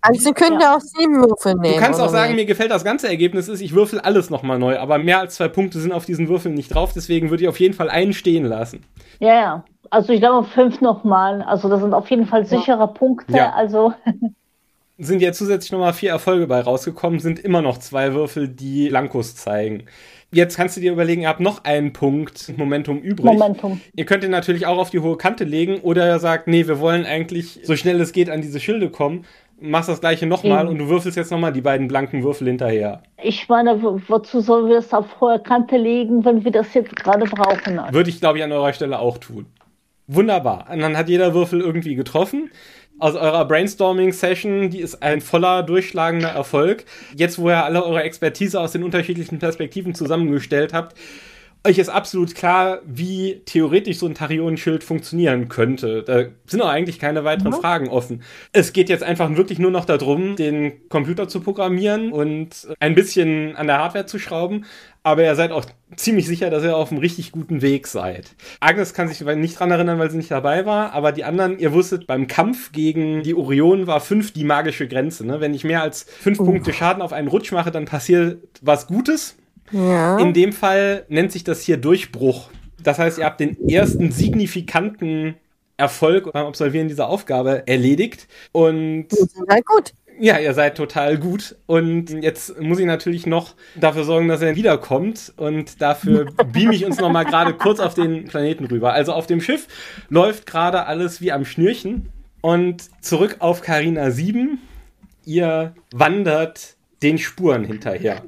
[0.00, 1.74] Also können ja auch sieben Würfel nehmen.
[1.74, 2.42] Du kannst auch sagen, nicht?
[2.42, 5.48] mir gefällt das ganze Ergebnis ist, ich würfel alles nochmal neu, aber mehr als zwei
[5.48, 8.44] Punkte sind auf diesen Würfeln nicht drauf, deswegen würde ich auf jeden Fall einen stehen
[8.44, 8.84] lassen.
[9.20, 9.64] Ja, ja.
[9.92, 11.42] Also ich glaube fünf nochmal.
[11.42, 12.86] Also das sind auf jeden Fall sichere ja.
[12.86, 13.36] Punkte.
[13.36, 13.52] Ja.
[13.52, 13.92] Also
[14.98, 19.36] sind ja zusätzlich nochmal vier Erfolge bei rausgekommen, sind immer noch zwei Würfel, die Blankos
[19.36, 19.84] zeigen.
[20.30, 23.26] Jetzt kannst du dir überlegen, ihr habt noch einen Punkt Momentum übrig.
[23.26, 23.82] Momentum.
[23.94, 26.80] Ihr könnt ihn natürlich auch auf die hohe Kante legen oder ihr sagt, nee, wir
[26.80, 29.26] wollen eigentlich so schnell es geht an diese Schilde kommen.
[29.60, 33.02] Machst das gleiche nochmal und du würfelst jetzt nochmal die beiden blanken Würfel hinterher.
[33.22, 37.26] Ich meine, wozu sollen wir das auf hohe Kante legen, wenn wir das jetzt gerade
[37.26, 37.78] brauchen?
[37.90, 39.46] Würde ich, glaube ich, an eurer Stelle auch tun.
[40.06, 40.68] Wunderbar.
[40.70, 42.50] Und dann hat jeder Würfel irgendwie getroffen.
[42.98, 46.84] Aus eurer Brainstorming-Session, die ist ein voller, durchschlagender Erfolg.
[47.16, 50.96] Jetzt, wo ihr alle eure Expertise aus den unterschiedlichen Perspektiven zusammengestellt habt,
[51.64, 56.02] euch ist absolut klar, wie theoretisch so ein Tarionenschild funktionieren könnte.
[56.02, 57.60] Da sind auch eigentlich keine weiteren mhm.
[57.60, 58.22] Fragen offen.
[58.52, 63.54] Es geht jetzt einfach wirklich nur noch darum, den Computer zu programmieren und ein bisschen
[63.56, 64.64] an der Hardware zu schrauben.
[65.04, 65.64] Aber ihr seid auch
[65.96, 68.36] ziemlich sicher, dass ihr auf einem richtig guten Weg seid.
[68.60, 71.72] Agnes kann sich nicht dran erinnern, weil sie nicht dabei war, aber die anderen, ihr
[71.72, 75.26] wusstet, beim Kampf gegen die Orion war fünf die magische Grenze.
[75.26, 75.40] Ne?
[75.40, 76.44] Wenn ich mehr als fünf uh.
[76.44, 79.36] Punkte Schaden auf einen Rutsch mache, dann passiert was Gutes.
[79.72, 80.18] Ja.
[80.18, 82.50] In dem Fall nennt sich das hier Durchbruch.
[82.82, 85.36] Das heißt, ihr habt den ersten signifikanten
[85.76, 88.28] Erfolg beim Absolvieren dieser Aufgabe erledigt.
[88.52, 89.08] Und
[89.48, 89.92] halt gut.
[90.20, 91.56] Ja, ihr seid total gut.
[91.66, 95.32] Und jetzt muss ich natürlich noch dafür sorgen, dass er wiederkommt.
[95.36, 98.92] Und dafür beam ich uns noch mal gerade kurz auf den Planeten rüber.
[98.92, 99.66] Also auf dem Schiff
[100.08, 102.08] läuft gerade alles wie am Schnürchen.
[102.40, 104.58] Und zurück auf Carina 7.
[105.24, 108.22] Ihr wandert den Spuren hinterher.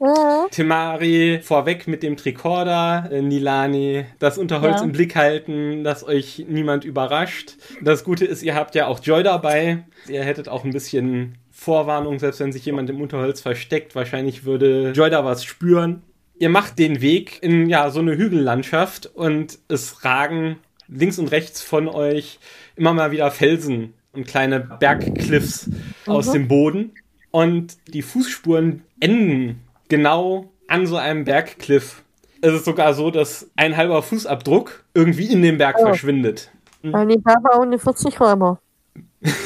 [0.00, 0.50] Mhm.
[0.50, 4.84] Timari vorweg mit dem Tricorder, äh, Nilani das Unterholz ja.
[4.84, 7.56] im Blick halten, dass euch niemand überrascht.
[7.82, 9.84] Das Gute ist, ihr habt ja auch Joy dabei.
[10.08, 13.94] Ihr hättet auch ein bisschen Vorwarnung, selbst wenn sich jemand im Unterholz versteckt.
[13.94, 16.02] Wahrscheinlich würde Joy da was spüren.
[16.36, 20.56] Ihr macht den Weg in ja so eine Hügellandschaft und es ragen
[20.88, 22.38] links und rechts von euch
[22.76, 25.82] immer mal wieder Felsen und kleine Bergcliffs mhm.
[26.06, 26.92] aus dem Boden.
[27.30, 29.63] Und die Fußspuren enden
[29.94, 32.02] genau an so einem Bergcliff.
[32.40, 35.84] Es ist sogar so, dass ein halber Fußabdruck irgendwie in dem Berg oh.
[35.84, 36.50] verschwindet.
[36.82, 38.58] Weil ich habe auch eine 40 Räumer.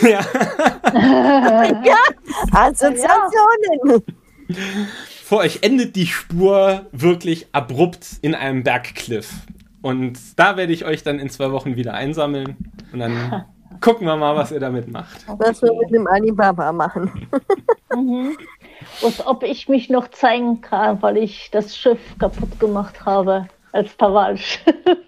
[0.00, 0.20] ja.
[1.84, 1.98] ja,
[2.50, 4.02] Assoziationen.
[5.22, 9.30] Vor euch endet die Spur wirklich abrupt in einem Bergkliff.
[9.82, 12.56] Und da werde ich euch dann in zwei Wochen wieder einsammeln.
[12.90, 13.44] Und dann
[13.82, 15.26] gucken wir mal, was ihr damit macht.
[15.28, 17.28] Was wir mit dem Alibaba machen.
[17.94, 18.34] mhm.
[19.00, 23.94] Und ob ich mich noch zeigen kann, weil ich das Schiff kaputt gemacht habe als
[23.94, 24.58] Pavage.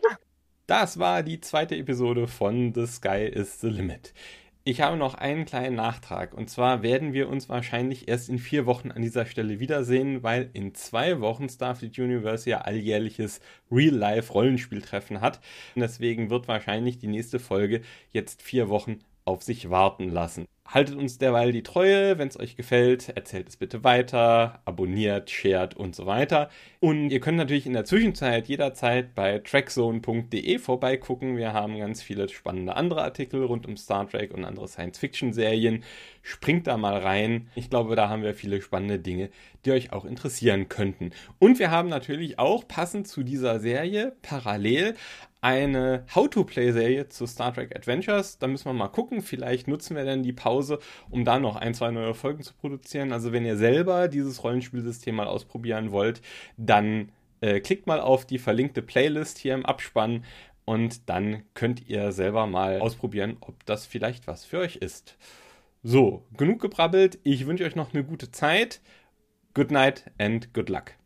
[0.66, 4.12] das war die zweite Episode von The Sky is the Limit.
[4.62, 6.34] Ich habe noch einen kleinen Nachtrag.
[6.34, 10.50] Und zwar werden wir uns wahrscheinlich erst in vier Wochen an dieser Stelle wiedersehen, weil
[10.52, 13.40] in zwei Wochen Starfleet Universe ja alljährliches
[13.72, 15.40] Real-Life-Rollenspieltreffen hat.
[15.74, 17.80] Und deswegen wird wahrscheinlich die nächste Folge
[18.12, 20.46] jetzt vier Wochen auf sich warten lassen.
[20.72, 22.16] Haltet uns derweil die Treue.
[22.18, 26.48] Wenn es euch gefällt, erzählt es bitte weiter, abonniert, shared und so weiter.
[26.78, 31.36] Und ihr könnt natürlich in der Zwischenzeit jederzeit bei trackzone.de vorbeigucken.
[31.36, 35.82] Wir haben ganz viele spannende andere Artikel rund um Star Trek und andere Science-Fiction-Serien.
[36.22, 37.48] Springt da mal rein.
[37.56, 39.30] Ich glaube, da haben wir viele spannende Dinge,
[39.64, 41.10] die euch auch interessieren könnten.
[41.40, 44.94] Und wir haben natürlich auch passend zu dieser Serie parallel
[45.40, 48.38] eine How-to-Play-Serie zu Star Trek Adventures.
[48.38, 49.22] Da müssen wir mal gucken.
[49.22, 50.78] Vielleicht nutzen wir dann die Pause,
[51.08, 53.12] um da noch ein, zwei neue Folgen zu produzieren.
[53.12, 56.20] Also wenn ihr selber dieses Rollenspielsystem mal ausprobieren wollt,
[56.56, 57.10] dann
[57.40, 60.24] äh, klickt mal auf die verlinkte Playlist hier im Abspann
[60.64, 65.16] und dann könnt ihr selber mal ausprobieren, ob das vielleicht was für euch ist.
[65.82, 67.18] So, genug gebrabbelt.
[67.24, 68.80] Ich wünsche euch noch eine gute Zeit.
[69.54, 70.99] Good night and good luck.